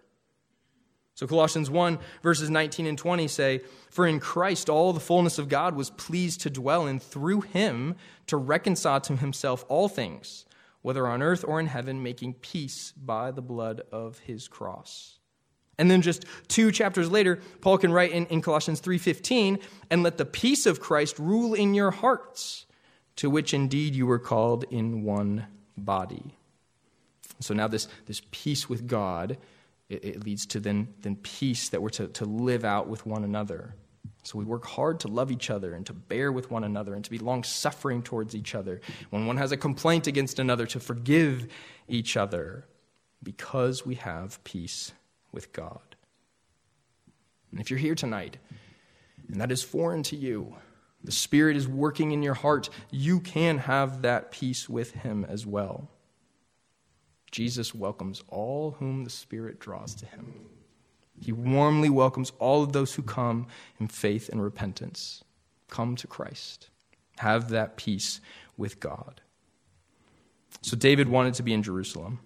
So, 1.14 1.28
Colossians 1.28 1.70
1, 1.70 2.00
verses 2.24 2.50
19 2.50 2.88
and 2.88 2.98
20 2.98 3.28
say, 3.28 3.62
For 3.92 4.08
in 4.08 4.20
Christ 4.20 4.70
all 4.70 4.94
the 4.94 5.00
fullness 5.00 5.38
of 5.38 5.50
God 5.50 5.76
was 5.76 5.92
pleased 5.92 6.42
to 6.42 6.50
dwell, 6.50 6.88
and 6.88 7.02
through 7.02 7.42
him 7.42 7.96
to 8.28 8.38
reconcile 8.38 9.02
to 9.02 9.16
himself 9.16 9.64
all 9.68 9.88
things, 9.88 10.46
whether 10.82 11.08
on 11.08 11.22
earth 11.22 11.44
or 11.48 11.60
in 11.60 11.68
heaven, 11.68 12.02
making 12.02 12.34
peace 12.36 12.92
by 12.94 13.32
the 13.32 13.42
blood 13.42 13.82
of 13.92 14.20
his 14.20 14.48
cross. 14.48 15.20
And 15.78 15.92
then 15.92 16.02
just 16.02 16.26
two 16.48 16.72
chapters 16.72 17.12
later, 17.12 17.40
Paul 17.62 17.78
can 17.78 17.92
write 17.92 18.12
in, 18.12 18.26
in 18.28 18.42
Colossians 18.42 18.82
3:15, 18.82 19.62
and 19.90 20.04
let 20.04 20.18
the 20.18 20.26
peace 20.26 20.66
of 20.66 20.80
Christ 20.80 21.20
rule 21.20 21.54
in 21.54 21.74
your 21.74 21.92
hearts 21.92 22.66
to 23.18 23.30
which 23.30 23.54
indeed 23.54 23.96
you 23.96 24.06
were 24.06 24.20
called 24.20 24.64
in 24.70 25.04
one 25.04 25.48
body. 25.76 26.36
So 27.40 27.54
now 27.54 27.68
this, 27.68 27.88
this 28.06 28.22
peace 28.32 28.68
with 28.68 28.88
God, 28.88 29.38
it, 29.90 30.04
it 30.04 30.26
leads 30.26 30.46
to 30.48 30.60
then, 30.60 30.88
then 31.02 31.16
peace 31.18 31.70
that 31.70 31.82
we're 31.82 31.90
to, 31.90 32.08
to 32.08 32.26
live 32.26 32.64
out 32.66 32.88
with 32.88 33.06
one 33.06 33.24
another. 33.24 33.76
So 34.28 34.38
we 34.38 34.44
work 34.44 34.66
hard 34.66 35.00
to 35.00 35.08
love 35.08 35.32
each 35.32 35.50
other 35.50 35.74
and 35.74 35.86
to 35.86 35.94
bear 35.94 36.34
with 36.34 36.52
one 36.52 36.66
another 36.66 36.94
and 36.94 37.02
to 37.06 37.10
be 37.10 37.18
long 37.18 37.46
suffering 37.46 38.04
towards 38.04 38.36
each 38.36 38.56
other. 38.56 38.82
When 39.10 39.26
one 39.26 39.38
has 39.38 39.54
a 39.54 39.58
complaint 39.58 40.06
against 40.06 40.38
another, 40.38 40.66
to 40.66 40.82
forgive 40.82 41.48
each 41.88 42.18
other 42.18 42.66
because 43.24 43.86
we 43.86 43.96
have 43.96 44.44
peace 44.44 44.92
with 45.32 45.54
God. 45.54 45.96
And 47.52 47.62
if 47.62 47.70
you're 47.70 47.80
here 47.80 47.96
tonight 47.96 48.36
and 49.30 49.40
that 49.40 49.50
is 49.50 49.64
foreign 49.64 50.04
to 50.04 50.18
you, 50.18 50.58
the 51.06 51.14
Spirit 51.14 51.56
is 51.56 51.66
working 51.66 52.12
in 52.12 52.22
your 52.22 52.34
heart, 52.34 52.70
you 52.92 53.22
can 53.22 53.60
have 53.60 54.02
that 54.02 54.32
peace 54.32 54.68
with 54.68 54.92
Him 54.92 55.26
as 55.30 55.46
well. 55.46 55.88
Jesus 57.32 57.74
welcomes 57.74 58.22
all 58.28 58.72
whom 58.72 59.06
the 59.06 59.10
Spirit 59.10 59.58
draws 59.58 59.96
to 59.96 60.06
Him. 60.06 60.34
He 61.20 61.32
warmly 61.32 61.90
welcomes 61.90 62.32
all 62.40 62.64
of 62.64 62.74
those 62.74 62.94
who 62.94 63.02
come 63.02 63.48
in 63.80 63.88
faith 63.88 64.30
and 64.30 64.42
repentance. 64.42 65.24
Come 65.70 65.96
to 65.98 66.08
Christ. 66.08 66.70
Have 67.18 67.50
that 67.50 67.78
peace 67.78 68.22
with 68.56 68.80
God. 68.80 69.22
So 70.62 70.78
David 70.78 71.10
wanted 71.10 71.34
to 71.36 71.44
be 71.44 71.54
in 71.54 71.64
Jerusalem. 71.64 72.20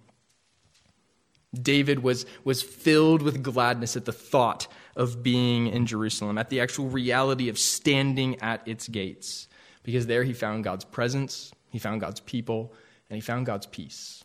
David 1.54 2.02
was, 2.02 2.24
was 2.44 2.62
filled 2.62 3.22
with 3.22 3.42
gladness 3.42 3.96
at 3.96 4.06
the 4.06 4.12
thought 4.12 4.68
of 4.96 5.22
being 5.22 5.66
in 5.66 5.86
Jerusalem, 5.86 6.38
at 6.38 6.48
the 6.48 6.60
actual 6.60 6.88
reality 6.88 7.48
of 7.48 7.58
standing 7.58 8.40
at 8.40 8.66
its 8.66 8.88
gates, 8.88 9.48
because 9.82 10.06
there 10.06 10.24
he 10.24 10.32
found 10.32 10.64
God's 10.64 10.84
presence, 10.84 11.52
he 11.70 11.78
found 11.78 12.00
God's 12.00 12.20
people, 12.20 12.72
and 13.10 13.16
he 13.16 13.20
found 13.20 13.44
God's 13.44 13.66
peace. 13.66 14.24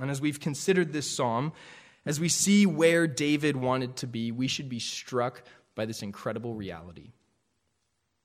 And 0.00 0.10
as 0.10 0.20
we've 0.20 0.40
considered 0.40 0.92
this 0.92 1.10
psalm, 1.10 1.52
as 2.06 2.20
we 2.20 2.28
see 2.28 2.66
where 2.66 3.06
David 3.06 3.56
wanted 3.56 3.96
to 3.96 4.06
be, 4.06 4.32
we 4.32 4.48
should 4.48 4.68
be 4.68 4.78
struck 4.78 5.42
by 5.74 5.86
this 5.86 6.02
incredible 6.02 6.54
reality. 6.54 7.12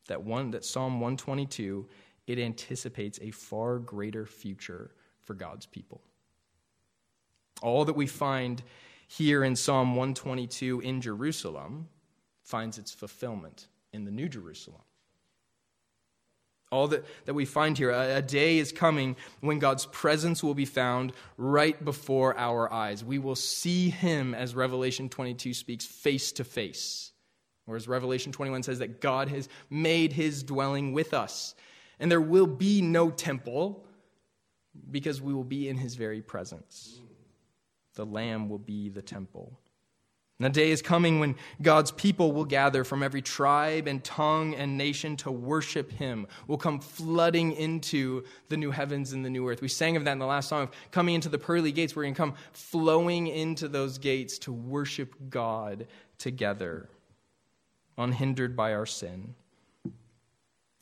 That 0.08 0.24
one 0.24 0.52
that 0.52 0.66
Psalm 0.66 1.00
122 1.00 1.88
it 2.28 2.38
anticipates 2.38 3.18
a 3.24 3.32
far 3.32 3.80
greater 3.80 4.26
future 4.26 4.92
for 5.24 5.34
God's 5.34 5.66
people. 5.66 6.02
All 7.64 7.86
that 7.86 7.96
we 7.96 8.06
find 8.06 8.62
here 9.08 9.44
in 9.44 9.56
Psalm 9.56 9.96
122 9.96 10.82
in 10.82 11.02
Jerusalem 11.02 11.88
finds 12.44 12.78
its 12.78 12.92
fulfillment 12.92 13.68
in 13.94 14.06
the 14.06 14.12
New 14.12 14.30
Jerusalem. 14.30 14.84
All 16.72 16.88
that, 16.90 17.04
that 17.26 17.34
we 17.34 17.46
find 17.46 17.78
here, 17.78 17.90
a, 17.90 18.18
a, 18.18 18.22
day 18.22 18.60
is 18.60 18.72
coming 18.72 19.16
when 19.42 19.58
God's 19.58 19.88
presence 19.88 20.44
will 20.44 20.54
be 20.54 20.66
found 20.66 21.14
right 21.36 21.84
before 21.84 22.38
our 22.38 22.72
eyes. 22.72 23.04
We 23.04 23.18
will 23.18 23.36
see 23.36 23.90
Him, 23.90 24.36
as 24.36 24.54
Revelation 24.54 25.10
22 25.10 25.56
speaks, 25.56 25.86
face 25.86 26.32
to 26.34 26.44
face. 26.44 27.12
Whereas 27.66 27.88
Revelation 27.88 28.32
21 28.32 28.64
says 28.64 28.80
that 28.80 29.02
God 29.02 29.30
has 29.30 29.50
made 29.70 30.14
His 30.14 30.44
dwelling 30.44 30.94
with 30.94 31.14
us. 31.14 31.56
And 32.00 32.12
there 32.12 32.22
will 32.22 32.48
be 32.48 32.82
no 32.82 33.10
temple 33.10 33.84
because 34.92 35.22
we 35.22 35.34
will 35.34 35.44
be 35.44 35.70
in 35.70 35.78
His 35.78 35.96
very 35.96 36.22
presence. 36.22 37.00
The 37.96 38.06
Lamb 38.06 38.48
will 38.48 38.60
be 38.60 38.90
the 38.90 39.02
temple. 39.02 39.60
And 40.40 40.46
the 40.46 40.50
day 40.50 40.72
is 40.72 40.82
coming 40.82 41.20
when 41.20 41.36
God's 41.62 41.92
people 41.92 42.32
will 42.32 42.46
gather 42.46 42.86
from 42.86 43.04
every 43.04 43.22
tribe 43.22 43.88
and 43.88 44.02
tongue 44.06 44.56
and 44.56 44.78
nation 44.78 45.18
to 45.18 45.32
worship 45.32 45.92
Him, 45.92 46.28
will 46.48 46.58
come 46.58 46.80
flooding 46.80 47.52
into 47.52 48.24
the 48.48 48.56
new 48.56 48.72
heavens 48.72 49.12
and 49.12 49.26
the 49.26 49.30
new 49.30 49.50
earth. 49.50 49.62
We 49.62 49.68
sang 49.68 49.98
of 49.98 50.06
that 50.06 50.14
in 50.14 50.20
the 50.20 50.26
last 50.26 50.48
song 50.48 50.64
of 50.64 50.72
coming 50.92 51.16
into 51.16 51.28
the 51.28 51.38
pearly 51.38 51.74
gates. 51.74 51.94
We're 51.94 52.04
going 52.04 52.14
to 52.14 52.18
come 52.18 52.36
flowing 52.54 53.28
into 53.28 53.68
those 53.68 53.98
gates 53.98 54.40
to 54.40 54.54
worship 54.54 55.14
God 55.30 55.88
together, 56.18 56.88
unhindered 57.98 58.56
by 58.56 58.74
our 58.74 58.86
sin. 58.86 59.36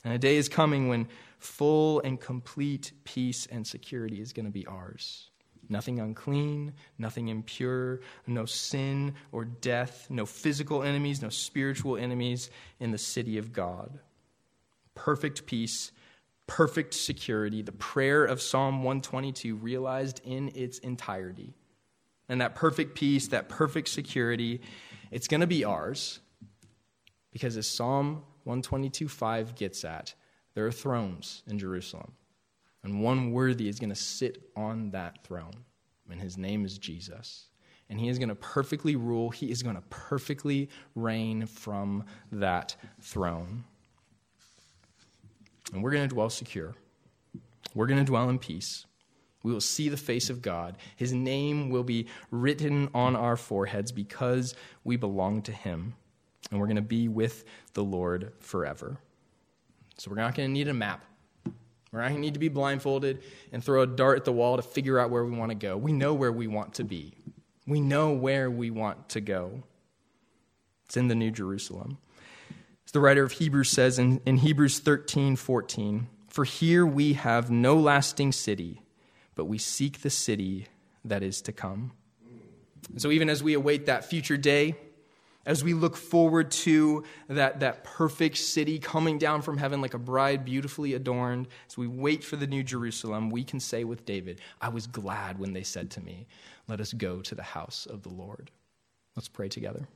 And 0.04 0.14
a 0.14 0.18
day 0.18 0.36
is 0.36 0.48
coming 0.48 0.88
when 0.88 1.08
full 1.40 2.00
and 2.02 2.20
complete 2.20 2.92
peace 3.02 3.46
and 3.50 3.66
security 3.66 4.20
is 4.20 4.32
going 4.32 4.46
to 4.46 4.52
be 4.52 4.66
ours. 4.66 5.30
Nothing 5.68 6.00
unclean, 6.00 6.72
nothing 6.98 7.28
impure, 7.28 8.00
no 8.26 8.46
sin 8.46 9.14
or 9.32 9.44
death, 9.44 10.06
no 10.08 10.24
physical 10.24 10.82
enemies, 10.82 11.20
no 11.20 11.28
spiritual 11.28 11.96
enemies 11.96 12.50
in 12.80 12.90
the 12.90 12.98
city 12.98 13.36
of 13.36 13.52
God. 13.52 13.98
Perfect 14.94 15.46
peace, 15.46 15.92
perfect 16.46 16.94
security, 16.94 17.62
the 17.62 17.72
prayer 17.72 18.24
of 18.24 18.40
Psalm 18.40 18.82
122 18.82 19.56
realized 19.56 20.20
in 20.24 20.50
its 20.54 20.78
entirety. 20.78 21.54
And 22.28 22.40
that 22.40 22.54
perfect 22.54 22.94
peace, 22.94 23.28
that 23.28 23.48
perfect 23.48 23.88
security, 23.88 24.60
it's 25.10 25.28
going 25.28 25.40
to 25.40 25.46
be 25.46 25.64
ours 25.64 26.20
because 27.30 27.56
as 27.56 27.68
Psalm 27.68 28.24
122:5 28.46 29.54
gets 29.54 29.84
at, 29.84 30.14
there 30.54 30.66
are 30.66 30.72
thrones 30.72 31.42
in 31.46 31.58
Jerusalem. 31.58 32.12
And 32.84 33.02
one 33.02 33.32
worthy 33.32 33.68
is 33.68 33.78
going 33.78 33.90
to 33.90 33.96
sit 33.96 34.50
on 34.56 34.90
that 34.90 35.24
throne. 35.24 35.64
And 36.10 36.20
his 36.20 36.38
name 36.38 36.64
is 36.64 36.78
Jesus. 36.78 37.48
And 37.90 37.98
he 37.98 38.08
is 38.08 38.18
going 38.18 38.28
to 38.28 38.34
perfectly 38.34 38.96
rule, 38.96 39.30
he 39.30 39.50
is 39.50 39.62
going 39.62 39.76
to 39.76 39.82
perfectly 39.88 40.68
reign 40.94 41.46
from 41.46 42.04
that 42.32 42.76
throne. 43.00 43.64
And 45.72 45.82
we're 45.82 45.90
going 45.90 46.08
to 46.08 46.14
dwell 46.14 46.30
secure. 46.30 46.74
We're 47.74 47.86
going 47.86 47.98
to 47.98 48.04
dwell 48.04 48.28
in 48.28 48.38
peace. 48.38 48.86
We 49.42 49.52
will 49.52 49.60
see 49.60 49.88
the 49.88 49.96
face 49.96 50.30
of 50.30 50.42
God. 50.42 50.76
His 50.96 51.12
name 51.12 51.70
will 51.70 51.84
be 51.84 52.08
written 52.30 52.88
on 52.94 53.14
our 53.16 53.36
foreheads 53.36 53.92
because 53.92 54.54
we 54.84 54.96
belong 54.96 55.42
to 55.42 55.52
him. 55.52 55.94
And 56.50 56.58
we're 56.58 56.66
going 56.66 56.76
to 56.76 56.82
be 56.82 57.08
with 57.08 57.44
the 57.74 57.84
Lord 57.84 58.32
forever. 58.40 58.98
So 59.96 60.10
we're 60.10 60.16
not 60.16 60.34
going 60.34 60.48
to 60.48 60.52
need 60.52 60.68
a 60.68 60.74
map. 60.74 61.04
We're 61.92 62.02
not 62.02 62.12
need 62.12 62.34
to 62.34 62.40
be 62.40 62.48
blindfolded 62.48 63.22
and 63.52 63.64
throw 63.64 63.82
a 63.82 63.86
dart 63.86 64.18
at 64.18 64.24
the 64.24 64.32
wall 64.32 64.56
to 64.56 64.62
figure 64.62 64.98
out 64.98 65.10
where 65.10 65.24
we 65.24 65.36
want 65.36 65.50
to 65.50 65.54
go. 65.54 65.76
We 65.76 65.92
know 65.92 66.14
where 66.14 66.32
we 66.32 66.46
want 66.46 66.74
to 66.74 66.84
be, 66.84 67.14
we 67.66 67.80
know 67.80 68.12
where 68.12 68.50
we 68.50 68.70
want 68.70 69.10
to 69.10 69.20
go. 69.20 69.62
It's 70.86 70.96
in 70.96 71.08
the 71.08 71.14
New 71.14 71.30
Jerusalem. 71.30 71.98
As 72.86 72.92
the 72.92 73.00
writer 73.00 73.22
of 73.22 73.32
Hebrews 73.32 73.68
says 73.68 73.98
in, 73.98 74.22
in 74.24 74.38
Hebrews 74.38 74.78
13 74.78 75.36
14, 75.36 76.08
For 76.28 76.44
here 76.44 76.86
we 76.86 77.12
have 77.14 77.50
no 77.50 77.76
lasting 77.76 78.32
city, 78.32 78.80
but 79.34 79.44
we 79.44 79.58
seek 79.58 80.00
the 80.00 80.10
city 80.10 80.68
that 81.04 81.22
is 81.22 81.42
to 81.42 81.52
come. 81.52 81.92
And 82.90 83.02
so, 83.02 83.10
even 83.10 83.28
as 83.28 83.42
we 83.42 83.52
await 83.52 83.86
that 83.86 84.06
future 84.06 84.38
day, 84.38 84.74
as 85.48 85.64
we 85.64 85.72
look 85.72 85.96
forward 85.96 86.50
to 86.50 87.02
that, 87.26 87.60
that 87.60 87.82
perfect 87.82 88.36
city 88.36 88.78
coming 88.78 89.16
down 89.16 89.40
from 89.40 89.56
heaven 89.56 89.80
like 89.80 89.94
a 89.94 89.98
bride 89.98 90.44
beautifully 90.44 90.92
adorned, 90.92 91.48
as 91.66 91.78
we 91.78 91.86
wait 91.86 92.22
for 92.22 92.36
the 92.36 92.46
new 92.46 92.62
Jerusalem, 92.62 93.30
we 93.30 93.42
can 93.42 93.58
say 93.58 93.82
with 93.82 94.04
David, 94.04 94.42
I 94.60 94.68
was 94.68 94.86
glad 94.86 95.38
when 95.38 95.54
they 95.54 95.62
said 95.62 95.90
to 95.92 96.02
me, 96.02 96.26
Let 96.68 96.82
us 96.82 96.92
go 96.92 97.22
to 97.22 97.34
the 97.34 97.42
house 97.42 97.86
of 97.86 98.02
the 98.02 98.10
Lord. 98.10 98.50
Let's 99.16 99.28
pray 99.28 99.48
together. 99.48 99.88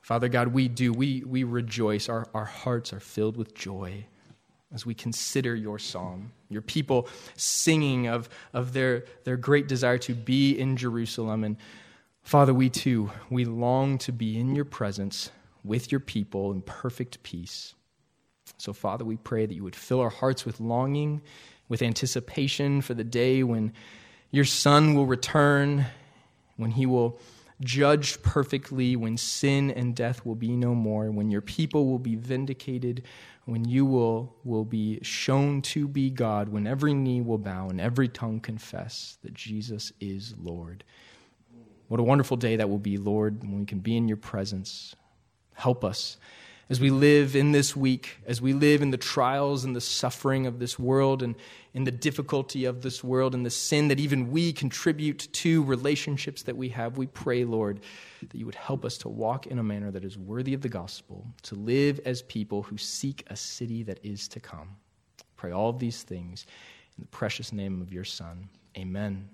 Father 0.00 0.28
God, 0.28 0.48
we 0.48 0.68
do, 0.68 0.92
we, 0.92 1.24
we 1.26 1.42
rejoice. 1.42 2.08
Our, 2.08 2.28
our 2.34 2.44
hearts 2.44 2.92
are 2.92 3.00
filled 3.00 3.36
with 3.36 3.52
joy 3.52 4.06
as 4.72 4.86
we 4.86 4.94
consider 4.94 5.56
your 5.56 5.80
psalm, 5.80 6.30
your 6.50 6.62
people 6.62 7.08
singing 7.34 8.06
of, 8.06 8.28
of 8.52 8.72
their, 8.72 9.06
their 9.24 9.36
great 9.36 9.66
desire 9.66 9.98
to 9.98 10.14
be 10.14 10.56
in 10.56 10.76
Jerusalem 10.76 11.42
and 11.42 11.56
Father, 12.22 12.52
we 12.52 12.68
too, 12.68 13.10
we 13.30 13.44
long 13.44 13.98
to 13.98 14.12
be 14.12 14.38
in 14.38 14.54
your 14.54 14.64
presence 14.64 15.30
with 15.64 15.90
your 15.90 16.00
people 16.00 16.52
in 16.52 16.62
perfect 16.62 17.22
peace. 17.22 17.74
So, 18.56 18.72
Father, 18.72 19.04
we 19.04 19.16
pray 19.16 19.46
that 19.46 19.54
you 19.54 19.64
would 19.64 19.76
fill 19.76 20.00
our 20.00 20.10
hearts 20.10 20.44
with 20.44 20.60
longing, 20.60 21.22
with 21.68 21.82
anticipation 21.82 22.80
for 22.80 22.94
the 22.94 23.04
day 23.04 23.42
when 23.42 23.72
your 24.30 24.44
Son 24.44 24.94
will 24.94 25.06
return, 25.06 25.86
when 26.56 26.72
he 26.72 26.86
will 26.86 27.18
judge 27.60 28.22
perfectly, 28.22 28.94
when 28.94 29.16
sin 29.16 29.70
and 29.70 29.94
death 29.94 30.24
will 30.24 30.34
be 30.34 30.56
no 30.56 30.74
more, 30.74 31.10
when 31.10 31.30
your 31.30 31.40
people 31.40 31.86
will 31.86 31.98
be 31.98 32.14
vindicated, 32.14 33.02
when 33.46 33.64
you 33.64 33.84
will, 33.84 34.34
will 34.44 34.64
be 34.64 34.98
shown 35.02 35.62
to 35.62 35.88
be 35.88 36.10
God, 36.10 36.48
when 36.48 36.66
every 36.66 36.94
knee 36.94 37.20
will 37.20 37.38
bow 37.38 37.68
and 37.68 37.80
every 37.80 38.08
tongue 38.08 38.40
confess 38.40 39.18
that 39.22 39.34
Jesus 39.34 39.92
is 40.00 40.34
Lord. 40.38 40.84
What 41.88 42.00
a 42.00 42.04
wonderful 42.04 42.36
day 42.36 42.56
that 42.56 42.68
will 42.68 42.78
be, 42.78 42.98
Lord, 42.98 43.42
when 43.42 43.60
we 43.60 43.66
can 43.66 43.80
be 43.80 43.96
in 43.96 44.08
your 44.08 44.16
presence. 44.16 44.94
Help 45.54 45.84
us 45.84 46.18
as 46.70 46.80
we 46.80 46.90
live 46.90 47.34
in 47.34 47.52
this 47.52 47.74
week, 47.74 48.18
as 48.26 48.42
we 48.42 48.52
live 48.52 48.82
in 48.82 48.90
the 48.90 48.98
trials 48.98 49.64
and 49.64 49.74
the 49.74 49.80
suffering 49.80 50.46
of 50.46 50.58
this 50.58 50.78
world 50.78 51.22
and 51.22 51.34
in 51.72 51.84
the 51.84 51.90
difficulty 51.90 52.66
of 52.66 52.82
this 52.82 53.02
world 53.02 53.34
and 53.34 53.44
the 53.44 53.50
sin 53.50 53.88
that 53.88 53.98
even 53.98 54.30
we 54.30 54.52
contribute 54.52 55.28
to 55.32 55.62
relationships 55.64 56.42
that 56.42 56.56
we 56.56 56.68
have. 56.68 56.98
We 56.98 57.06
pray, 57.06 57.44
Lord, 57.44 57.80
that 58.20 58.36
you 58.36 58.44
would 58.44 58.54
help 58.54 58.84
us 58.84 58.98
to 58.98 59.08
walk 59.08 59.46
in 59.46 59.58
a 59.58 59.62
manner 59.62 59.90
that 59.90 60.04
is 60.04 60.18
worthy 60.18 60.52
of 60.52 60.60
the 60.60 60.68
gospel, 60.68 61.26
to 61.44 61.54
live 61.54 62.00
as 62.04 62.22
people 62.22 62.62
who 62.62 62.76
seek 62.76 63.24
a 63.28 63.36
city 63.36 63.82
that 63.84 64.00
is 64.02 64.28
to 64.28 64.40
come. 64.40 64.76
Pray 65.36 65.52
all 65.52 65.70
of 65.70 65.78
these 65.78 66.02
things 66.02 66.44
in 66.96 67.02
the 67.02 67.08
precious 67.08 67.52
name 67.52 67.80
of 67.80 67.92
your 67.92 68.04
Son. 68.04 68.48
Amen. 68.76 69.28